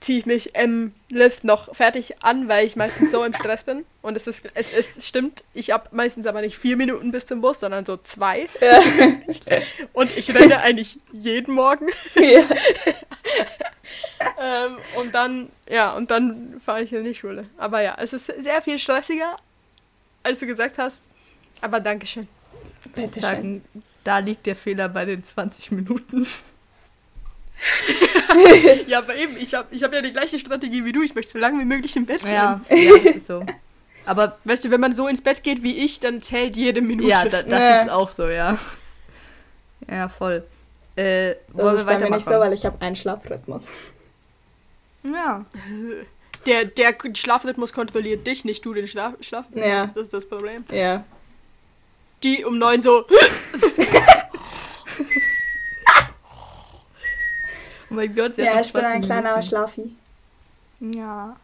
[0.00, 3.84] ziehe ich mich im Lift noch fertig an, weil ich meistens so im Stress bin.
[4.02, 7.40] Und es ist, es ist, stimmt, ich habe meistens aber nicht vier Minuten bis zum
[7.40, 8.48] Bus, sondern so zwei.
[8.60, 8.80] Ja.
[9.92, 11.88] Und ich renne eigentlich jeden Morgen.
[12.14, 12.42] Ja.
[14.40, 17.46] ähm, und dann, ja, und dann fahre ich in die Schule.
[17.56, 19.36] Aber ja, es ist sehr viel stressiger,
[20.22, 21.06] als du gesagt hast.
[21.60, 22.28] Aber Dankeschön.
[22.94, 23.64] Bitte sagen,
[24.04, 26.26] da liegt der Fehler bei den 20 Minuten.
[28.86, 31.02] Ja, aber eben, ich habe ich hab ja die gleiche Strategie wie du.
[31.02, 32.64] Ich möchte so lange wie möglich im Bett bleiben.
[32.68, 33.44] Ja, ja das ist so.
[34.06, 37.08] Aber weißt du, wenn man so ins Bett geht wie ich, dann zählt jede Minute.
[37.08, 37.82] Ja, da, das ja.
[37.82, 38.56] ist auch so, ja.
[39.90, 40.44] Ja, voll.
[40.96, 42.14] Äh, wollen das wir weitermachen?
[42.14, 43.78] nicht so, weil ich habe einen Schlafrhythmus.
[45.02, 45.44] Ja.
[46.46, 49.64] Der, der Schlafrhythmus kontrolliert dich, nicht du den Schlaf Schlafrhythmus.
[49.64, 49.82] Ja.
[49.82, 50.64] Das ist das Problem.
[50.70, 51.04] Ja.
[52.22, 53.04] Die um neun so.
[57.90, 59.40] Oh mein Gott, sie Ja, ich bin ein kleiner.
[59.42, 59.94] Schlafi.
[60.80, 61.36] Ja,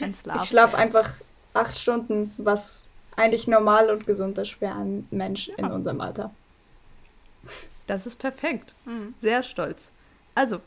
[0.00, 0.42] ein Schlaf.
[0.42, 1.10] Ich schlafe einfach
[1.54, 5.54] acht Stunden, was eigentlich normal und gesund ist für einen Mensch ja.
[5.56, 6.30] in unserem Alter.
[7.86, 8.74] Das ist perfekt.
[8.84, 9.14] Mhm.
[9.18, 9.92] Sehr stolz.
[10.34, 10.60] Also,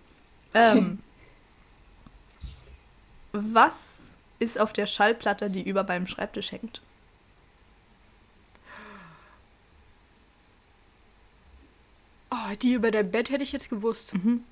[0.54, 1.00] ähm,
[3.32, 4.10] was
[4.40, 6.82] ist auf der Schallplatte, die über beim Schreibtisch hängt?
[12.32, 14.14] Oh, die über dem Bett hätte ich jetzt gewusst.
[14.14, 14.44] Mhm.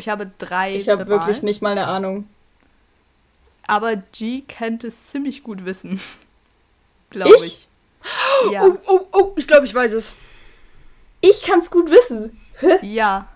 [0.00, 0.74] Ich habe drei.
[0.74, 2.26] Ich habe wirklich nicht mal eine Ahnung.
[3.66, 6.00] Aber G könnte es ziemlich gut wissen.
[7.10, 7.68] Glaube ich?
[8.46, 8.52] ich.
[8.52, 8.64] Ja.
[8.64, 10.16] Oh, oh, oh, ich glaube, ich weiß es.
[11.20, 12.40] Ich kann es gut wissen.
[12.58, 12.78] Hä?
[12.80, 13.28] Ja.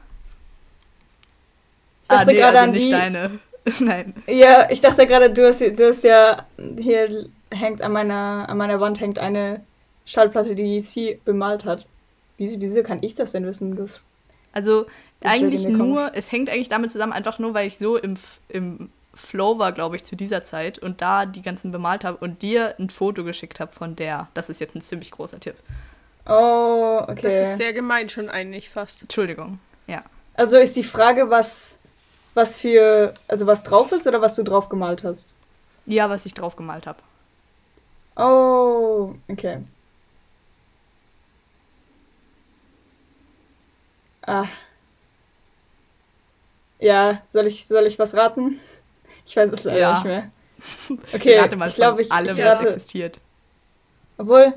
[2.02, 2.90] Ich dachte ah, nee, gerade also an nicht die...
[2.90, 3.38] deine.
[3.80, 4.14] Nein.
[4.26, 6.46] Ja, ich dachte gerade, du hast, du hast ja
[6.78, 9.62] hier hängt an meiner an meiner Wand hängt eine
[10.06, 11.86] Schallplatte, die sie bemalt hat.
[12.38, 13.76] Wieso, wieso kann ich das denn wissen?
[13.76, 14.00] Das
[14.52, 14.86] also
[15.24, 18.16] eigentlich nur, es hängt eigentlich damit zusammen, einfach nur, weil ich so im,
[18.48, 22.42] im Flow war, glaube ich, zu dieser Zeit und da die ganzen bemalt habe und
[22.42, 24.28] dir ein Foto geschickt habe von der.
[24.34, 25.56] Das ist jetzt ein ziemlich großer Tipp.
[26.26, 27.20] Oh, okay.
[27.22, 29.02] Das ist sehr gemein schon eigentlich fast.
[29.02, 30.02] Entschuldigung, ja.
[30.34, 31.78] Also ist die Frage, was,
[32.34, 35.34] was für, also was drauf ist oder was du drauf gemalt hast?
[35.86, 36.98] Ja, was ich drauf gemalt habe.
[38.16, 39.58] Oh, okay.
[44.26, 44.46] Ah,
[46.84, 48.60] ja, soll ich, soll ich was raten?
[49.26, 49.92] Ich weiß es leider ja.
[49.94, 50.30] nicht mehr.
[51.12, 53.20] Okay, rate mal ich glaube, ich, allem, ich rate, existiert.
[54.16, 54.54] Obwohl.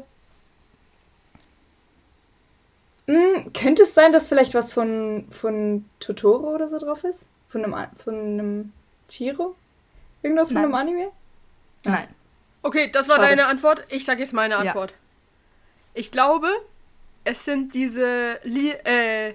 [3.08, 7.30] Mh, hm, könnte es sein, dass vielleicht was von, von Totoro oder so drauf ist?
[7.50, 8.74] Von einem, von einem
[9.10, 9.56] Chiro?
[10.22, 10.64] Irgendwas Nein.
[10.64, 11.12] von einem Anime?
[11.84, 12.08] Nein.
[12.64, 13.30] Okay, das war Schade.
[13.30, 13.86] deine Antwort.
[13.90, 14.92] Ich sage jetzt meine Antwort.
[14.92, 14.98] Ja.
[15.94, 16.50] Ich glaube,
[17.24, 19.34] es sind diese Li äh,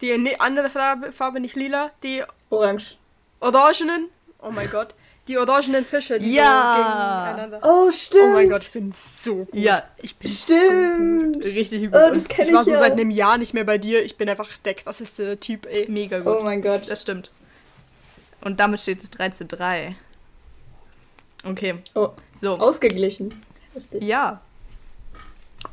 [0.00, 2.96] die ne, andere Farbe, Farbe, nicht lila, die Orange.
[3.40, 4.08] Orangenen.
[4.40, 4.94] Oh mein Gott.
[5.28, 6.76] Die orangenen Fische, die ja.
[6.76, 7.60] so gegeneinander.
[7.64, 8.24] Oh, stimmt.
[8.26, 9.54] Oh mein Gott, ich bin so gut.
[9.54, 11.42] Ja, ich bin stimmt.
[11.42, 11.56] so gut.
[11.56, 11.94] Richtig gut.
[11.94, 12.78] Oh, das ich, ich war so ja.
[12.78, 14.04] seit einem Jahr nicht mehr bei dir.
[14.04, 15.86] Ich bin einfach der krasseste Typ, ey.
[15.90, 16.38] Mega gut.
[16.40, 16.88] Oh mein Gott.
[16.88, 17.32] Das stimmt.
[18.40, 19.96] Und damit steht es 3 zu 3.
[21.44, 21.74] Okay.
[21.94, 22.52] Oh, so.
[22.58, 23.42] Ausgeglichen.
[23.98, 24.40] Ja.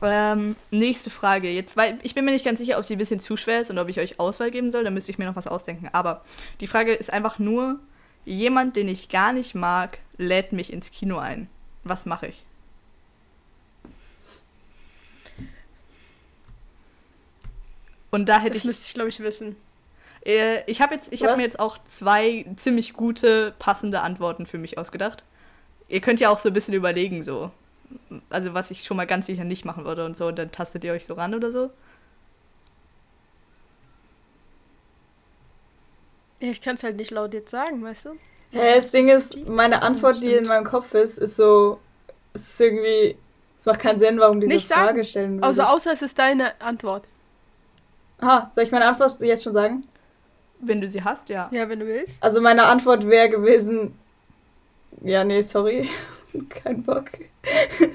[0.02, 1.50] Ähm, nächste Frage.
[1.50, 3.72] Jetzt, weil ich bin mir nicht ganz sicher, ob sie ein bisschen zu schwer ist
[3.72, 4.84] und ob ich euch Auswahl geben soll.
[4.84, 5.90] Da müsste ich mir noch was ausdenken.
[5.94, 6.24] Aber
[6.60, 7.80] die Frage ist einfach nur:
[8.26, 11.50] Jemand, den ich gar nicht mag, lädt mich ins Kino ein.
[11.84, 12.44] Was mache ich?
[18.12, 18.66] Und da hätte das ich.
[18.66, 19.56] müsste ich, glaube ich, wissen.
[20.26, 25.24] Äh, ich habe hab mir jetzt auch zwei ziemlich gute, passende Antworten für mich ausgedacht.
[25.90, 27.52] Ihr könnt ja auch so ein bisschen überlegen, so
[28.30, 30.84] also was ich schon mal ganz sicher nicht machen würde und so, und dann tastet
[30.84, 31.70] ihr euch so ran oder so?
[36.40, 38.10] Ja, ich kann es halt nicht laut jetzt sagen, weißt du?
[38.52, 41.80] Ja, das Ding ist, meine Antwort, die in meinem Kopf ist, ist so,
[42.34, 43.18] es ist irgendwie,
[43.58, 45.04] es macht keinen Sinn, warum diese nicht Frage sagen.
[45.06, 45.60] stellen würdest.
[45.60, 47.06] Also außer es ist deine Antwort.
[48.20, 49.88] Aha, soll ich meine Antwort jetzt schon sagen?
[50.60, 51.50] Wenn du sie hast, ja.
[51.52, 52.22] Ja, wenn du willst.
[52.22, 53.98] Also meine Antwort wäre gewesen.
[55.02, 55.90] Ja, nee, sorry.
[56.50, 57.06] Kein Bock.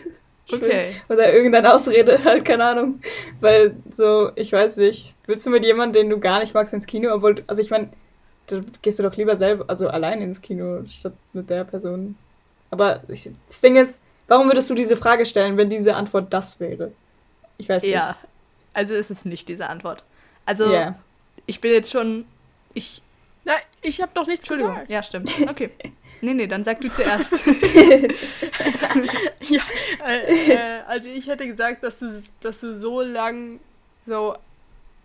[0.51, 0.95] Okay.
[1.11, 3.01] Oder irgendeine Ausrede, halt, keine Ahnung.
[3.41, 5.15] Weil so, ich weiß nicht.
[5.27, 7.13] Willst du mit jemandem, den du gar nicht magst, ins Kino?
[7.13, 7.91] Obwohl, also ich meine,
[8.47, 12.17] da gehst du doch lieber selber, also allein ins Kino, statt mit der Person.
[12.71, 16.59] Aber ich, das Ding ist, warum würdest du diese Frage stellen, wenn diese Antwort das
[16.61, 16.93] wäre?
[17.59, 17.93] Ich weiß nicht.
[17.93, 18.17] Ja.
[18.73, 20.03] Also ist es nicht diese Antwort.
[20.47, 20.99] Also, Ja.
[21.45, 22.25] ich bin jetzt schon.
[22.73, 23.03] Ich.
[23.45, 24.73] Na, ich habe doch nichts Entschuldigung.
[24.73, 24.91] gesagt.
[24.91, 25.31] Ja, stimmt.
[25.51, 25.71] Okay.
[26.21, 27.33] Nee, nee, dann sag du zuerst.
[29.49, 29.63] Ja,
[30.07, 33.61] äh, äh, also ich hätte gesagt, dass du, dass du so lang
[34.05, 34.37] so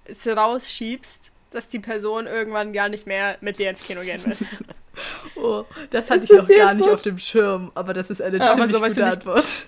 [0.06, 4.36] es rausschiebst, dass die Person irgendwann gar nicht mehr mit dir ins Kino gehen will.
[5.36, 8.22] Oh, das hatte Ist ich das noch gar nicht auf dem Schirm, aber das ist
[8.22, 9.68] eine Aber ziemlich so, weißt gute Antwort.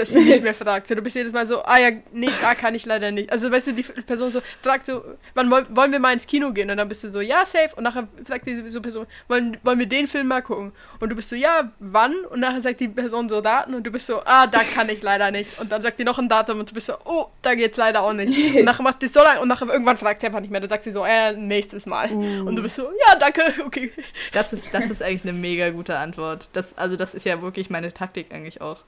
[0.00, 0.88] Dass sie nicht mehr fragt.
[0.88, 3.30] So, du bist jedes Mal so, ah ja, nee, da kann ich leider nicht.
[3.30, 6.52] Also weißt du, die Person so fragt so, wann wollen, wollen wir mal ins Kino
[6.52, 6.70] gehen?
[6.70, 7.70] Und dann bist du so, ja, safe.
[7.76, 10.72] Und nachher fragt die so Person, wollen, wollen wir den Film mal gucken?
[11.00, 12.14] Und du bist so, ja, wann?
[12.30, 15.02] Und nachher sagt die Person so Daten und du bist so, ah, da kann ich
[15.02, 15.58] leider nicht.
[15.60, 18.02] Und dann sagt die noch ein Datum und du bist so, oh, da geht's leider
[18.02, 18.56] auch nicht.
[18.56, 20.60] Und nachher macht die so lange und nachher irgendwann fragt sie einfach nicht mehr.
[20.60, 22.10] Dann sagt sie so, äh, nächstes Mal.
[22.10, 22.48] Uh.
[22.48, 23.92] Und du bist so, ja, danke, okay.
[24.32, 26.48] Das ist, das ist eigentlich eine mega gute Antwort.
[26.52, 28.78] Das, also das ist ja wirklich meine Taktik eigentlich auch.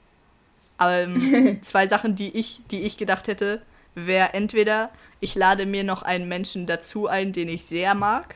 [0.77, 3.61] Aber ähm, zwei Sachen, die ich, die ich gedacht hätte,
[3.95, 8.35] wäre entweder, ich lade mir noch einen Menschen dazu ein, den ich sehr mag.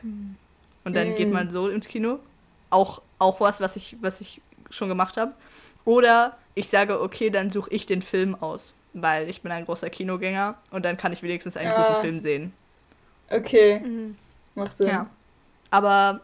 [0.84, 1.32] Und dann geht Mm.
[1.32, 2.18] man so ins Kino.
[2.70, 5.32] Auch, auch was, was ich, was ich schon gemacht habe.
[5.84, 8.74] Oder ich sage, okay, dann suche ich den Film aus.
[8.94, 11.88] Weil ich bin ein großer Kinogänger und dann kann ich wenigstens einen Ah.
[11.88, 12.52] guten Film sehen.
[13.30, 14.16] Okay, Mhm.
[14.54, 14.88] macht Sinn.
[14.88, 15.06] Ja.
[15.70, 16.20] Aber,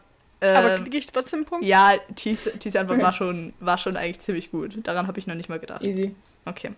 [0.46, 1.66] Aber ähm, kriege ich trotzdem einen Punkt?
[1.66, 4.74] ja, Tis, Tis Antwort war schon, war schon eigentlich ziemlich gut.
[4.86, 5.82] Daran habe ich noch nicht mal gedacht.
[5.82, 6.14] Easy.
[6.44, 6.72] Okay.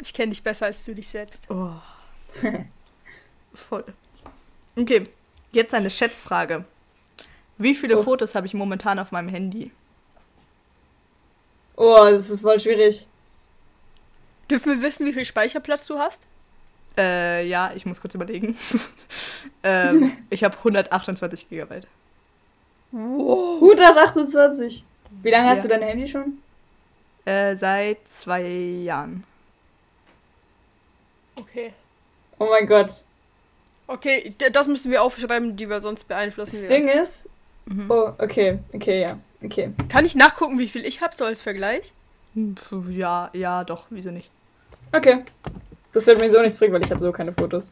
[0.00, 1.44] Ich kenne dich besser als du dich selbst.
[1.50, 1.70] Oh.
[3.54, 3.84] Voll.
[4.76, 5.04] Okay,
[5.52, 6.64] jetzt eine Schätzfrage.
[7.58, 8.02] Wie viele Oh.
[8.02, 9.70] Fotos habe ich momentan auf meinem Handy?
[11.76, 13.06] Oh, das ist voll schwierig.
[14.50, 16.26] Dürfen wir wissen, wie viel Speicherplatz du hast?
[16.98, 18.56] Äh, ja, ich muss kurz überlegen.
[19.62, 21.86] ähm, ich habe 128 Gigabyte.
[22.98, 23.60] Wow.
[23.62, 24.84] 128.
[25.22, 25.62] Wie lange hast Ja.
[25.64, 26.38] du dein Handy schon?
[27.24, 29.24] Äh, seit zwei Jahren.
[31.38, 31.72] Okay.
[32.38, 33.02] Oh mein Gott.
[33.86, 36.56] Okay, das müssen wir aufschreiben, die wir sonst beeinflussen.
[36.62, 36.86] Das werden.
[36.88, 37.28] Ding ist.
[37.66, 37.90] Mhm.
[37.90, 38.58] Oh, okay.
[38.72, 39.18] Okay, ja.
[39.44, 39.70] Okay.
[39.88, 41.92] Kann ich nachgucken, wie viel ich habe, so als Vergleich?
[42.34, 44.30] Puh, Ja, ja, doch, wieso nicht?
[44.92, 45.24] Okay.
[45.92, 47.68] Das wird mir so nichts bringen, weil ich habe so keine Fotos.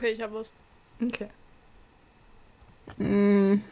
[0.00, 0.50] Okay, ich habe was.
[1.02, 1.28] Okay.
[2.96, 3.62] Hm.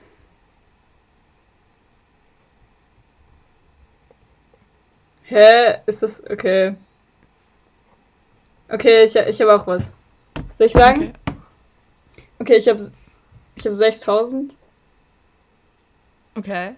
[5.24, 5.78] Hä?
[5.86, 6.22] Ist das.
[6.28, 6.74] Okay.
[8.68, 9.90] Okay, ich, ich habe auch was.
[10.58, 11.14] Soll ich sagen?
[11.26, 11.36] Okay.
[12.40, 12.78] Okay, ich habe
[13.56, 14.54] ich hab 6000.
[16.36, 16.74] okay.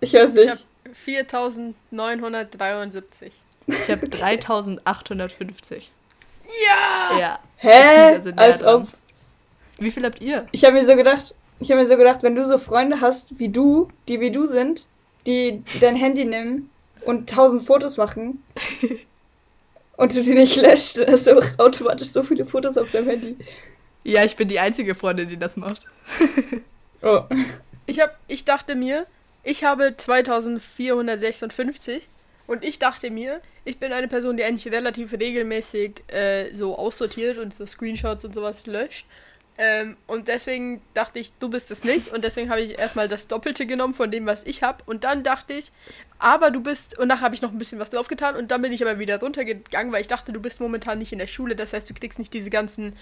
[0.00, 0.66] Ich weiß Ich nicht.
[0.84, 3.32] habe 4973.
[3.66, 5.90] Ich habe 3850.
[6.66, 7.18] Ja!
[7.18, 7.38] Ja.
[7.56, 8.20] Hä?
[8.20, 8.82] Sind Als dran.
[8.82, 8.88] ob.
[9.78, 10.46] Wie viel habt ihr?
[10.52, 13.38] Ich habe mir so gedacht, ich habe mir so gedacht, wenn du so Freunde hast
[13.38, 14.86] wie du, die wie du sind,
[15.26, 16.70] die dein Handy nehmen
[17.04, 18.42] und tausend Fotos machen
[19.96, 23.08] und du die nicht löscht, dann hast du auch automatisch so viele Fotos auf deinem
[23.08, 23.36] Handy.
[24.04, 25.86] Ja, ich bin die einzige Freundin, die das macht.
[27.00, 27.22] Oh.
[27.86, 29.06] Ich, hab, ich dachte mir,
[29.44, 32.08] ich habe 2456
[32.48, 37.36] und ich dachte mir, ich bin eine Person, die eigentlich relativ regelmäßig äh, so aussortiert
[37.36, 39.06] und so Screenshots und sowas löscht.
[39.58, 42.08] Ähm, und deswegen dachte ich, du bist es nicht.
[42.08, 44.82] Und deswegen habe ich erstmal das Doppelte genommen von dem, was ich habe.
[44.86, 45.72] Und dann dachte ich,
[46.18, 46.98] aber du bist.
[46.98, 48.34] Und nachher habe ich noch ein bisschen was draufgetan.
[48.34, 51.18] Und dann bin ich aber wieder runtergegangen, weil ich dachte, du bist momentan nicht in
[51.18, 51.54] der Schule.
[51.54, 52.96] Das heißt, du kriegst nicht diese ganzen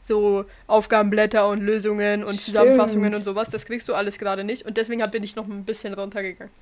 [0.00, 2.44] so Aufgabenblätter und Lösungen und Stimmt.
[2.44, 3.50] Zusammenfassungen und sowas.
[3.50, 4.64] Das kriegst du alles gerade nicht.
[4.64, 6.54] Und deswegen bin ich noch ein bisschen runtergegangen.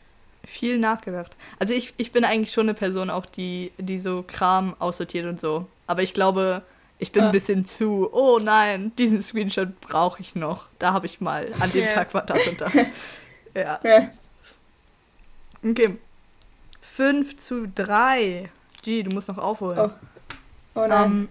[0.47, 1.37] Viel nachgedacht.
[1.59, 5.41] Also ich, ich bin eigentlich schon eine Person auch, die, die so Kram aussortiert und
[5.41, 5.67] so.
[5.87, 6.63] Aber ich glaube,
[6.99, 7.27] ich bin Ah.
[7.27, 10.69] ein bisschen zu, oh nein, diesen Screenshot brauche ich noch.
[10.79, 11.93] Da habe ich mal, an dem Ja.
[11.93, 12.75] Tag war das und das.
[13.55, 13.81] ja.
[13.83, 14.09] Ja.
[15.63, 15.97] Okay.
[16.83, 18.51] 5 zu 3.
[18.83, 19.79] G, du musst noch aufholen.
[19.79, 19.91] Oh.
[20.81, 21.29] Oh nein.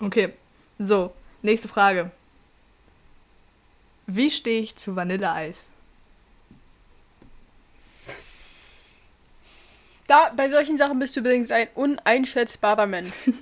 [0.00, 0.34] Ähm, okay,
[0.78, 2.10] so, nächste Frage.
[4.06, 5.70] Wie stehe ich zu Vanilleeis?
[10.06, 13.12] Da, bei solchen Sachen bist du übrigens ein uneinschätzbarer Mensch.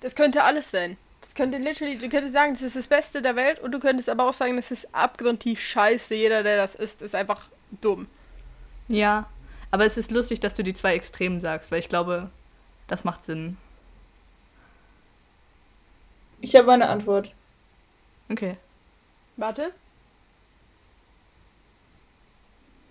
[0.00, 0.96] Das könnte alles sein.
[1.36, 4.28] könnte literally, du könntest sagen, das ist das Beste der Welt und du könntest aber
[4.28, 6.16] auch sagen, das ist abgrundtief scheiße.
[6.16, 7.46] Jeder, der das isst, ist einfach
[7.80, 8.08] dumm.
[8.88, 9.26] Ja,
[9.70, 12.30] aber es ist lustig, dass du die zwei Extremen sagst, weil ich glaube,
[12.88, 13.56] das macht Sinn.
[16.40, 17.36] Ich habe eine Antwort.
[18.28, 18.56] Okay.
[19.36, 19.72] Warte.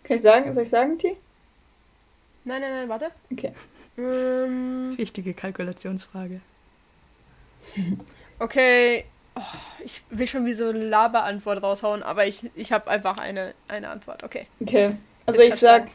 [0.05, 0.51] Kann ich sagen?
[0.53, 1.17] Soll ich sagen, T?
[2.43, 3.11] Nein, nein, nein, warte.
[3.31, 3.53] Okay.
[3.97, 6.41] Ähm, Richtige Kalkulationsfrage.
[8.39, 9.05] okay.
[9.35, 9.41] Oh,
[9.85, 13.89] ich will schon wie so eine Laberantwort raushauen, aber ich, ich habe einfach eine, eine
[13.89, 14.23] Antwort.
[14.23, 14.47] Okay.
[14.59, 14.97] Okay.
[15.25, 15.87] Also ich sag,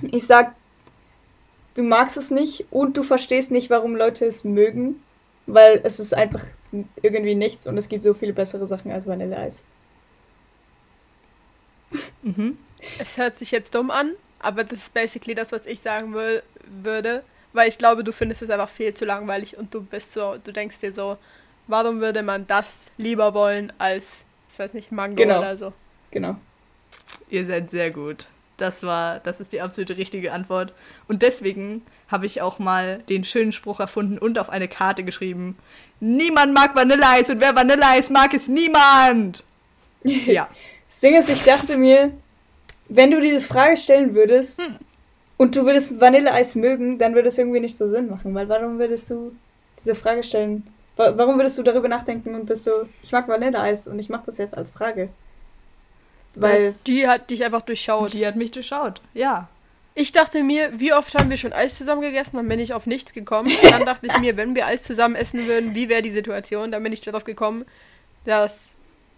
[0.00, 0.54] ich sag,
[1.74, 5.02] du magst es nicht und du verstehst nicht, warum Leute es mögen,
[5.46, 6.44] weil es ist einfach
[7.02, 9.64] irgendwie nichts und es gibt so viele bessere Sachen als Vanilleeis.
[12.22, 12.58] Mhm.
[12.98, 14.12] Es hört sich jetzt dumm an,
[14.42, 17.22] aber das ist basically das, was ich sagen will, würde.
[17.54, 20.52] Weil ich glaube, du findest es einfach viel zu langweilig und du bist so, du
[20.52, 21.18] denkst dir so,
[21.66, 25.38] warum würde man das lieber wollen als, ich weiß nicht, Mango Genau.
[25.38, 25.72] oder so.
[26.10, 26.36] Genau.
[27.28, 28.26] Ihr seid sehr gut.
[28.56, 30.72] Das war, das ist die absolute richtige Antwort.
[31.08, 35.58] Und deswegen habe ich auch mal den schönen Spruch erfunden und auf eine Karte geschrieben.
[36.00, 39.44] Niemand mag Vanilleeis und wer Vanilleeis mag, ist niemand.
[40.04, 40.48] Ja.
[40.88, 42.12] Das Ding ist, ich dachte mir,
[42.96, 44.60] wenn du diese Frage stellen würdest
[45.36, 48.78] und du würdest Vanilleeis mögen, dann würde es irgendwie nicht so Sinn machen, weil warum
[48.78, 49.32] würdest du
[49.80, 50.66] diese Frage stellen?
[50.96, 54.24] Wa- Warum würdest du darüber nachdenken und bist so, ich mag Vanilleeis und ich mache
[54.26, 55.08] das jetzt als Frage?
[56.34, 58.12] Weil, Die hat dich einfach durchschaut.
[58.12, 59.00] Die hat mich durchschaut.
[59.14, 59.48] Ja.
[59.94, 62.36] Ich dachte mir, wie oft haben wir schon Eis zusammen gegessen?
[62.36, 63.50] Dann bin ich auf nichts gekommen.
[63.70, 66.72] Dann dachte ich mir, wenn wir Eis zusammen essen würden, wie wäre die Situation?
[66.72, 67.64] Dann bin ich darauf gekommen,
[68.24, 68.72] dass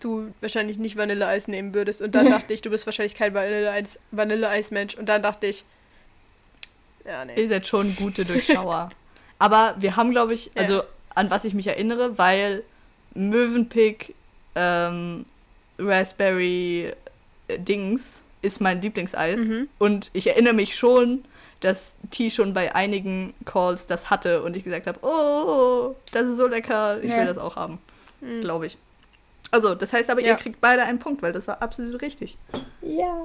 [0.05, 2.01] du wahrscheinlich nicht Vanilleeis nehmen würdest.
[2.03, 4.95] Und dann dachte ich, du bist wahrscheinlich kein Vanilleeis- Vanilleeis-Mensch.
[4.95, 5.65] Und dann dachte ich,
[7.07, 7.41] ja, nee.
[7.41, 8.91] Ihr seid schon gute Durchschauer.
[9.39, 10.83] Aber wir haben, glaube ich, also
[11.15, 12.63] an was ich mich erinnere, weil
[13.15, 14.15] Mövenpick
[14.55, 15.25] ähm,
[15.79, 16.93] Raspberry
[17.49, 19.41] äh, Dings ist mein Lieblingseis.
[19.41, 19.69] Mhm.
[19.79, 21.25] Und ich erinnere mich schon,
[21.61, 26.37] dass T schon bei einigen Calls das hatte und ich gesagt habe, oh, das ist
[26.37, 27.19] so lecker, ich Ja.
[27.19, 27.79] will das auch haben,
[28.21, 28.41] Mhm.
[28.43, 28.77] glaube ich.
[29.55, 30.29] Also, das heißt aber, Ja.
[30.31, 32.37] ihr kriegt beide einen Punkt, weil das war absolut richtig.
[32.83, 33.17] ja.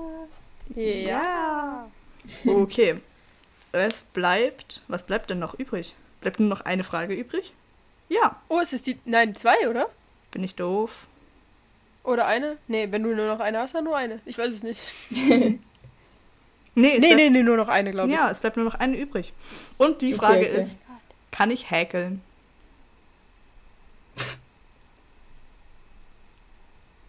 [0.75, 1.87] Ja.
[2.45, 2.99] Okay.
[3.71, 4.83] Es bleibt.
[4.87, 5.95] Was bleibt denn noch übrig?
[6.21, 7.53] Bleibt nur noch eine Frage übrig?
[8.07, 8.35] Ja.
[8.49, 8.99] Oh, es ist die.
[9.05, 9.87] Nein, zwei, oder?
[10.29, 10.91] Bin ich doof?
[12.03, 12.57] Oder eine?
[12.67, 14.19] Nee, wenn du nur noch eine hast, dann nur eine.
[14.25, 14.79] Ich weiß es nicht.
[16.75, 18.15] Nee, es Nee, bleibt, nee, nee, nur noch eine, glaube ich.
[18.15, 19.33] Ja, es bleibt nur noch eine übrig.
[19.77, 20.59] Und die Okay, Frage okay.
[20.59, 20.75] ist,
[21.31, 22.21] kann ich häkeln?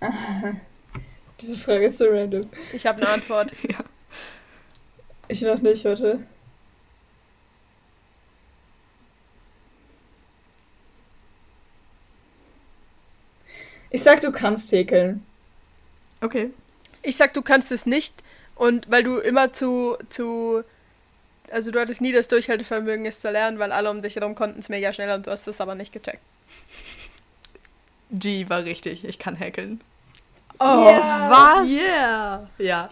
[1.40, 2.42] Diese Frage ist so random.
[2.72, 3.52] Ich habe eine Antwort.
[3.68, 3.84] Ja.
[5.28, 6.18] Ich noch nicht, warte.
[13.90, 15.24] Ich sag, du kannst häkeln.
[16.20, 16.50] Okay.
[17.02, 18.22] Ich sag, du kannst es nicht.
[18.54, 20.62] Und weil du immer zu, zu.
[21.50, 24.60] Also du hattest nie das Durchhaltevermögen, es zu lernen, weil alle um dich herum konnten
[24.60, 26.22] es mega schnell und du hast es aber nicht gecheckt.
[28.10, 29.04] G war richtig.
[29.04, 29.80] Ich kann häkeln.
[30.60, 31.62] Oh, Ja.
[31.64, 32.48] Yeah.
[32.58, 32.90] Ja.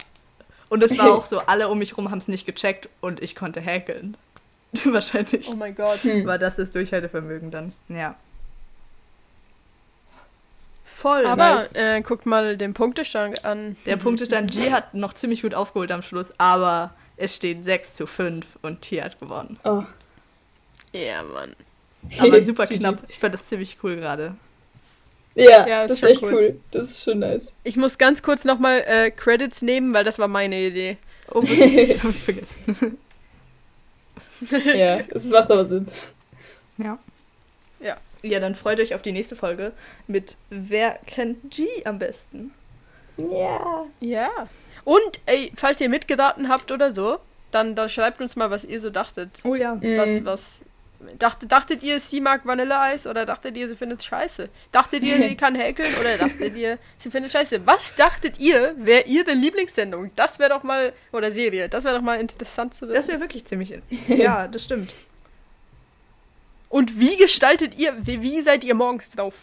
[0.71, 3.35] Und es war auch so, alle um mich rum haben es nicht gecheckt und ich
[3.35, 4.17] konnte häkeln.
[4.85, 6.03] Wahrscheinlich Oh mein Gott.
[6.03, 6.27] Hm.
[6.27, 7.73] war das das Durchhaltevermögen dann.
[7.89, 8.17] Ja.
[10.85, 11.25] Voll.
[11.27, 11.73] Aber nice.
[11.75, 13.77] äh, guckt mal den Punktestand an.
[13.87, 18.07] Der Punktestand G hat noch ziemlich gut aufgeholt am Schluss, aber es steht 6 zu
[18.07, 19.59] 5 und T hat gewonnen.
[19.65, 19.85] Oh.
[20.93, 21.55] Ja, Mann.
[22.19, 23.03] Aber super knapp.
[23.09, 24.35] Ich fand das ziemlich cool gerade.
[25.45, 26.35] Ja, Ja, ist das ist echt cool.
[26.35, 26.61] cool.
[26.71, 27.53] Das ist schon nice.
[27.65, 30.97] Ich muss ganz kurz nochmal äh, Credits nehmen, weil das war meine Idee.
[31.33, 31.41] Oh?
[31.43, 32.99] Das hab ich vergessen.
[34.75, 35.87] ja, es macht aber Sinn.
[36.79, 36.99] Ja.
[37.81, 37.97] Ja.
[38.23, 39.73] Ja, dann freut euch auf die nächste Folge
[40.07, 42.53] mit Wer kennt G am besten?
[43.17, 43.85] Ja.
[44.01, 44.31] Ja.
[44.85, 47.19] Und, ey, falls ihr mitgeraten habt oder so,
[47.51, 49.31] dann, dann schreibt uns mal, was ihr so dachtet.
[49.45, 49.77] Oh ja.
[49.81, 50.25] Was, Mhm.
[50.25, 50.61] was.
[51.19, 54.49] Dachtet, dachtet ihr, sie mag Vanilleeis oder dachtet ihr, sie findet scheiße?
[54.73, 57.65] Dachtet ihr, sie kann häkeln oder dachtet ihr, sie findet scheiße?
[57.67, 60.11] Was dachtet ihr, wäre ihre Lieblingssendung?
[60.17, 63.09] Das wäre doch mal, oder Serie, das wäre doch mal interessant zu Das wissen.
[63.09, 63.75] wäre wirklich ziemlich.
[64.09, 64.93] Ja, das stimmt.
[66.69, 69.35] Und wie gestaltet ihr, wie, wie seid ihr morgens drauf?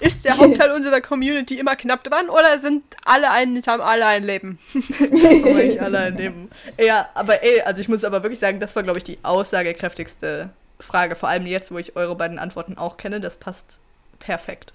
[0.00, 4.22] Ist der Hauptteil unserer Community immer knapp dran oder sind alle ein, haben alle ein
[4.22, 4.58] Leben?
[4.74, 6.50] Ich allein neben.
[6.78, 10.50] Ja, aber ey, also ich muss aber wirklich sagen, das war, glaube ich, die aussagekräftigste
[10.80, 11.14] Frage.
[11.14, 13.20] Vor allem jetzt, wo ich eure beiden Antworten auch kenne.
[13.20, 13.78] Das passt
[14.18, 14.72] perfekt.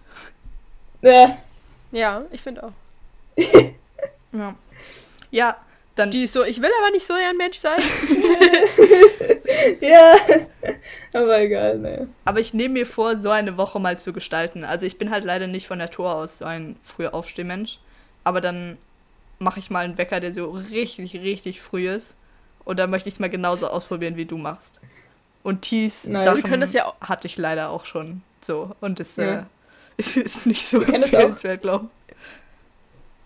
[1.01, 1.37] Ja.
[1.91, 2.71] Ja, ich finde auch.
[4.33, 4.53] Ja.
[5.31, 5.55] Ja,
[5.95, 6.11] dann.
[6.11, 7.81] Die ist so, ich will aber nicht so ein Mensch sein.
[9.79, 10.15] Ja.
[11.13, 12.09] Aber egal, ne.
[12.25, 14.63] Aber ich nehme mir vor, so eine Woche mal zu gestalten.
[14.65, 17.79] Also ich bin halt leider nicht von Natur aus so ein früher Aufstehmensch.
[18.23, 18.77] Aber dann
[19.39, 22.15] mache ich mal einen Wecker, der so richtig, richtig früh ist.
[22.65, 24.73] Und dann möchte ich es mal genauso ausprobieren, wie du machst.
[25.45, 26.25] Und Tees Nice.
[26.25, 28.21] Sachen Wir können das ja auch- hatte ich leider auch schon.
[28.41, 28.75] So.
[28.81, 29.23] Und es Ja.
[29.39, 29.43] äh,
[29.97, 31.87] es ist nicht so empfehlenswert, glaube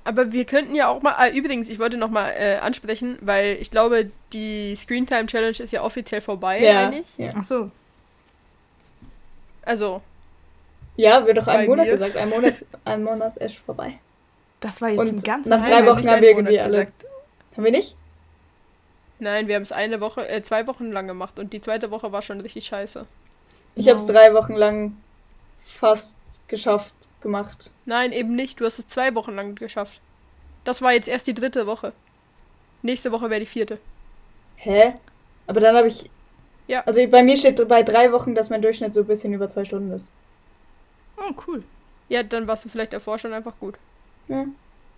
[0.03, 3.57] Aber wir könnten ja auch mal, ah, übrigens, ich wollte noch mal äh, ansprechen, weil
[3.61, 6.73] ich glaube, die Screentime Challenge ist ja offiziell vorbei, Ja.
[6.83, 7.07] meine ich.
[7.17, 7.29] Ja.
[7.37, 7.71] Ach so.
[9.63, 10.01] Also,
[10.95, 11.91] ja, wir doch einen Bei Monat mir.
[11.93, 12.17] gesagt.
[12.17, 12.53] Ein Monat,
[12.85, 13.99] ein Monat ist vorbei.
[14.59, 17.05] Das war jetzt Und ein ganz nach nein, drei Wochen haben wir irgendwie alle- gesagt.
[17.55, 17.95] Haben wir nicht?
[19.19, 22.11] Nein, wir haben es eine Woche, äh, zwei Wochen lang gemacht und die zweite Woche
[22.11, 23.05] war schon richtig scheiße.
[23.75, 23.91] Ich Wow.
[23.93, 24.97] habe es drei Wochen lang
[25.59, 26.17] fast
[26.47, 27.71] geschafft gemacht.
[27.85, 28.59] Nein, eben nicht.
[28.59, 29.99] Du hast es zwei Wochen lang geschafft.
[30.63, 31.93] Das war jetzt erst die dritte Woche.
[32.81, 33.77] Nächste Woche wäre die vierte.
[34.55, 34.93] Hä?
[35.47, 36.09] Aber dann habe ich.
[36.67, 36.83] Ja.
[36.85, 39.65] Also bei mir steht bei drei Wochen, dass mein Durchschnitt so ein bisschen über zwei
[39.65, 40.11] Stunden ist.
[41.17, 41.63] Oh, cool.
[42.07, 43.75] Ja, dann warst du vielleicht davor schon einfach gut.
[44.27, 44.45] Ja.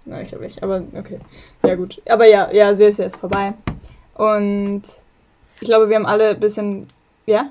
[0.06, 0.62] Nein, ich glaube nicht.
[0.64, 1.20] Aber okay.
[1.64, 2.02] Ja, gut.
[2.10, 3.54] Aber ja, ja, sie ist jetzt vorbei.
[4.22, 4.84] Und
[5.62, 6.88] ich glaube, wir haben alle ein bisschen.
[7.26, 7.50] Ja?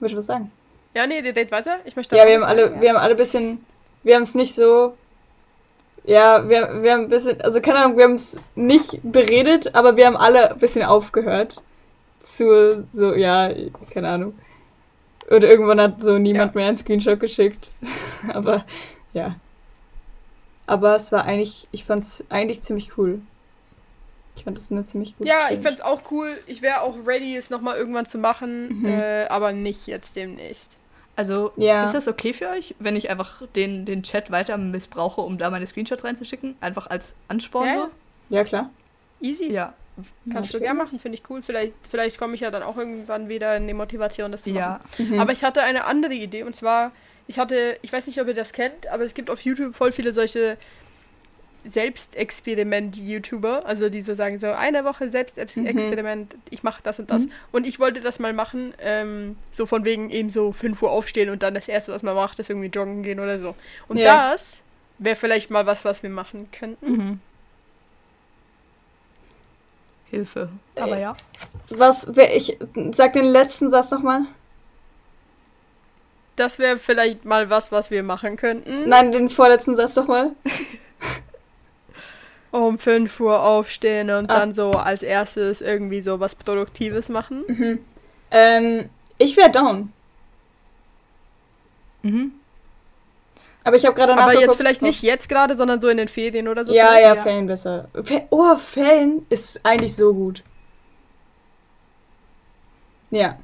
[0.00, 0.50] Willst du was sagen?
[0.94, 1.76] Ja, nee, red weiter.
[1.84, 2.80] Ich möchte Ja, wir haben alle, sagen.
[2.80, 3.66] wir haben alle ein bisschen.
[4.02, 4.96] Wir haben es nicht so.
[6.04, 7.38] Ja, wir, wir haben ein bisschen.
[7.42, 11.62] Also keine Ahnung, wir haben es nicht beredet, aber wir haben alle ein bisschen aufgehört.
[12.20, 13.50] Zu so, ja,
[13.90, 14.38] keine Ahnung.
[15.28, 17.72] Oder irgendwann hat so niemand mehr einen Screenshot geschickt.
[18.32, 18.64] aber
[19.12, 19.36] ja.
[20.66, 23.20] Aber es war eigentlich, ich fand es eigentlich ziemlich cool.
[24.36, 25.62] Ich fand es eine ziemlich gute Ja, ich Challenge.
[25.62, 26.38] fänd's auch cool.
[26.46, 28.86] Ich wäre auch ready, es nochmal irgendwann zu machen, Mhm.
[28.86, 30.76] äh, aber nicht jetzt demnächst.
[31.16, 31.84] Also, Ja.
[31.84, 35.48] ist das okay für euch, wenn ich einfach den, den Chat weiter missbrauche, um da
[35.50, 36.56] meine Screenshots reinzuschicken?
[36.60, 37.80] Einfach als Ansporn Ja, so?
[37.80, 37.90] ja.
[38.28, 38.70] Ja, klar.
[39.20, 39.50] Easy.
[39.50, 39.72] Ja.
[40.30, 41.40] Kannst du gerne machen, finde ich cool.
[41.40, 44.80] Vielleicht, vielleicht komme ich ja dann auch irgendwann wieder in die Motivation, das zu Ja.
[44.98, 45.14] machen.
[45.14, 45.20] Mhm.
[45.20, 46.92] Aber ich hatte eine andere Idee und zwar,
[47.28, 49.92] ich hatte, ich weiß nicht, ob ihr das kennt, aber es gibt auf YouTube voll
[49.92, 50.58] viele solche
[51.66, 57.26] Selbstexperiment-YouTuber, also die so sagen, so eine Woche Selbstexperiment, ich mache das und das.
[57.26, 57.32] Mhm.
[57.52, 61.30] Und ich wollte das mal machen, ähm, so von wegen eben so 5 Uhr aufstehen
[61.30, 63.54] und dann das Erste, was man macht, ist irgendwie joggen gehen oder so.
[63.88, 64.32] Und Ja.
[64.32, 64.62] das
[64.98, 66.90] wäre vielleicht mal was, was wir machen könnten.
[66.92, 67.20] Mhm.
[70.10, 70.48] Hilfe.
[70.76, 71.16] Aber Äh, ja.
[71.70, 72.56] Was, wer, ich
[72.92, 74.22] sag den letzten Satz nochmal.
[76.36, 78.88] Das wäre vielleicht mal was, was wir machen könnten.
[78.88, 80.32] Nein, den vorletzten Satz nochmal.
[82.52, 84.38] Um 5 Uhr aufstehen und Ah.
[84.40, 87.44] dann so als erstes irgendwie so was Produktives machen.
[87.46, 87.78] Mhm.
[88.30, 88.88] Ähm,
[89.18, 89.92] ich wäre down.
[92.02, 92.32] Mhm.
[93.64, 94.46] Aber ich habe gerade Aber nachgeguckt.
[94.46, 96.72] jetzt vielleicht nicht jetzt gerade, sondern so in den Ferien oder so.
[96.72, 97.02] ja, vielleicht.
[97.02, 97.22] ja, ja.
[97.22, 97.88] Fan besser.
[98.30, 100.42] Oh, Fan ist eigentlich so gut.
[103.10, 103.38] Ja,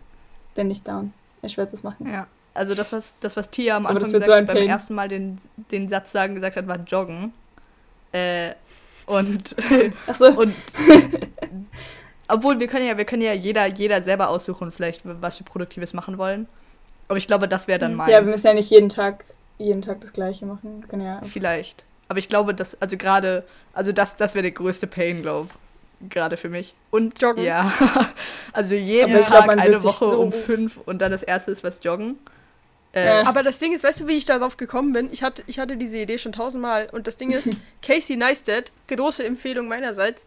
[0.55, 1.13] bin ich down.
[1.43, 2.09] Ich werde das machen.
[2.09, 2.27] Ja.
[2.55, 5.39] Also das, was, das, was Tia am Aber Anfang gesagt so beim ersten Mal den,
[5.71, 7.33] den Satz sagen gesagt hat, war joggen.
[8.13, 8.51] Äh,
[9.07, 9.57] und,
[10.07, 10.29] Achso.
[10.29, 10.55] und
[12.29, 15.93] obwohl wir können ja, wir können ja jeder, jeder selber aussuchen, vielleicht, was wir Produktives
[15.93, 16.49] machen wollen.
[17.09, 18.11] Aber ich glaube, das wäre dann meins.
[18.11, 19.25] Ja, wir müssen ja nicht jeden Tag,
[19.59, 20.81] jeden Tag das gleiche machen.
[20.81, 21.21] Wir können ja.
[21.25, 21.85] Vielleicht.
[22.09, 25.51] Aber ich glaube, dass, also gerade, also das, das wäre der größte Pain, glaube
[26.09, 26.75] Gerade für mich.
[26.91, 27.45] Und Joggen.
[27.45, 27.73] Ja.
[28.55, 31.65] Also jeden ich Tag glaub, eine Woche so um fünf und dann das erste ist
[31.65, 32.19] was joggen.
[32.93, 33.09] Äh.
[33.09, 35.11] Aber das Ding ist, weißt du, wie ich darauf gekommen bin?
[35.13, 36.89] Ich hatte, ich hatte diese Idee schon tausendmal.
[36.93, 37.49] Und das Ding ist,
[37.83, 40.25] Casey Neistat, große Empfehlung meinerseits,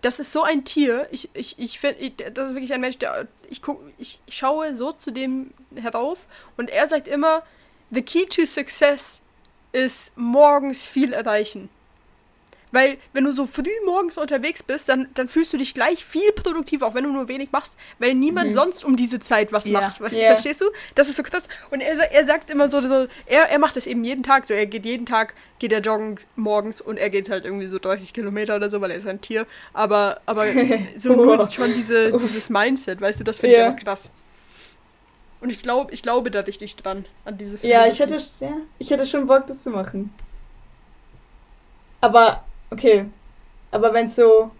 [0.00, 1.08] das ist so ein Tier.
[1.10, 3.26] Ich, ich, ich finde, ich, das ist wirklich ein Mensch, der.
[3.50, 6.18] Ich, guck, ich schaue so zu dem herauf
[6.56, 7.42] und er sagt immer:
[7.90, 9.22] The key to success
[9.72, 11.68] ist morgens viel erreichen.
[12.70, 16.32] Weil, wenn du so früh morgens unterwegs bist, dann, dann fühlst du dich gleich viel
[16.32, 18.52] produktiver, auch wenn du nur wenig machst, weil niemand Mhm.
[18.52, 19.72] sonst um diese Zeit was Ja.
[19.80, 20.00] macht.
[20.00, 20.26] Was, Ja.
[20.26, 20.66] Verstehst du?
[20.94, 21.48] Das ist so krass.
[21.70, 24.54] Und er, er sagt immer so, so er, er macht das eben jeden Tag so.
[24.54, 28.12] Er geht jeden Tag, geht er joggen morgens und er geht halt irgendwie so 30
[28.12, 29.46] Kilometer oder so, weil er ist ein Tier.
[29.72, 30.46] Aber, aber
[30.96, 33.68] so nur schon diese, dieses Mindset, weißt du, das finde ich Ja.
[33.68, 34.10] einfach krass.
[35.40, 38.12] Und ich glaube, ich glaube da richtig dran, an diese Ja, ich Philosophie.
[38.40, 40.12] hätte, ja, ich hätte schon Bock, das zu machen.
[42.00, 43.06] Aber, okay.
[43.70, 44.50] Aber wenn es so.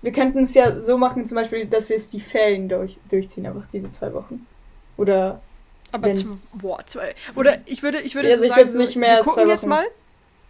[0.00, 3.46] Wir könnten es ja so machen, zum Beispiel, dass wir es die Ferien durch, durchziehen,
[3.46, 4.46] einfach diese zwei Wochen.
[4.96, 5.40] Oder.
[5.90, 7.14] Aber zum, boah, zwei.
[7.34, 9.50] Oder ich würde, ich würde Also so ich sagen, so, nicht mehr wir gucken zwei
[9.50, 9.86] jetzt mal.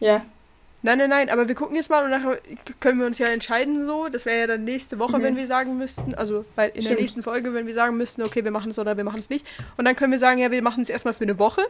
[0.01, 0.23] Ja.
[0.83, 2.39] Nein, nein, nein, aber wir gucken jetzt mal und nachher
[2.79, 4.09] können wir uns ja entscheiden so.
[4.09, 5.23] Das wäre ja dann nächste Woche, Mhm.
[5.23, 7.01] wenn wir sagen müssten, also bei, in der Stimmt.
[7.01, 9.47] nächsten Folge, wenn wir sagen müssten, okay, wir machen es oder wir machen es nicht.
[9.77, 11.63] Und dann können wir sagen, ja, wir machen es erstmal für eine Woche.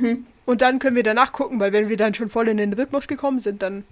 [0.00, 0.26] Mhm.
[0.46, 3.08] Und dann können wir danach gucken, weil wenn wir dann schon voll in den Rhythmus
[3.08, 3.84] gekommen sind, dann,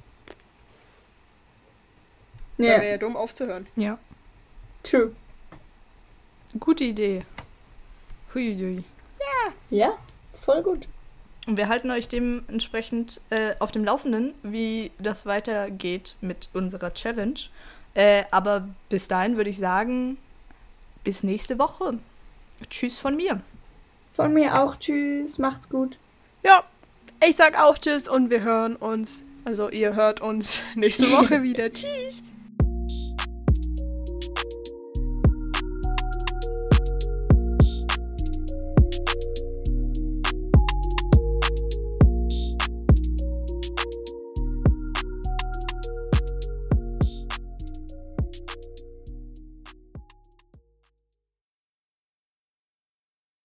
[2.59, 3.67] dann Ja, wäre ja dumm aufzuhören.
[3.77, 3.99] ja.
[4.83, 5.13] true.
[6.61, 7.25] Gute Idee.
[8.35, 8.85] Huiui.
[9.21, 9.53] Ja.
[9.71, 9.99] Ja,
[10.43, 10.87] voll gut.
[11.47, 17.41] Und wir halten euch dementsprechend äh, auf dem Laufenden, wie das weitergeht mit unserer Challenge.
[17.95, 20.19] Äh, aber bis dahin würde ich sagen,
[21.05, 21.99] bis nächste Woche.
[22.69, 23.41] Tschüss von mir.
[24.15, 25.39] Von mir auch tschüss.
[25.39, 25.97] Macht's gut.
[26.45, 26.65] Ja,
[27.27, 29.23] ich sag auch tschüss und wir hören uns.
[29.45, 31.73] Also ihr hört uns nächste Woche wieder.
[31.73, 32.23] tschüss.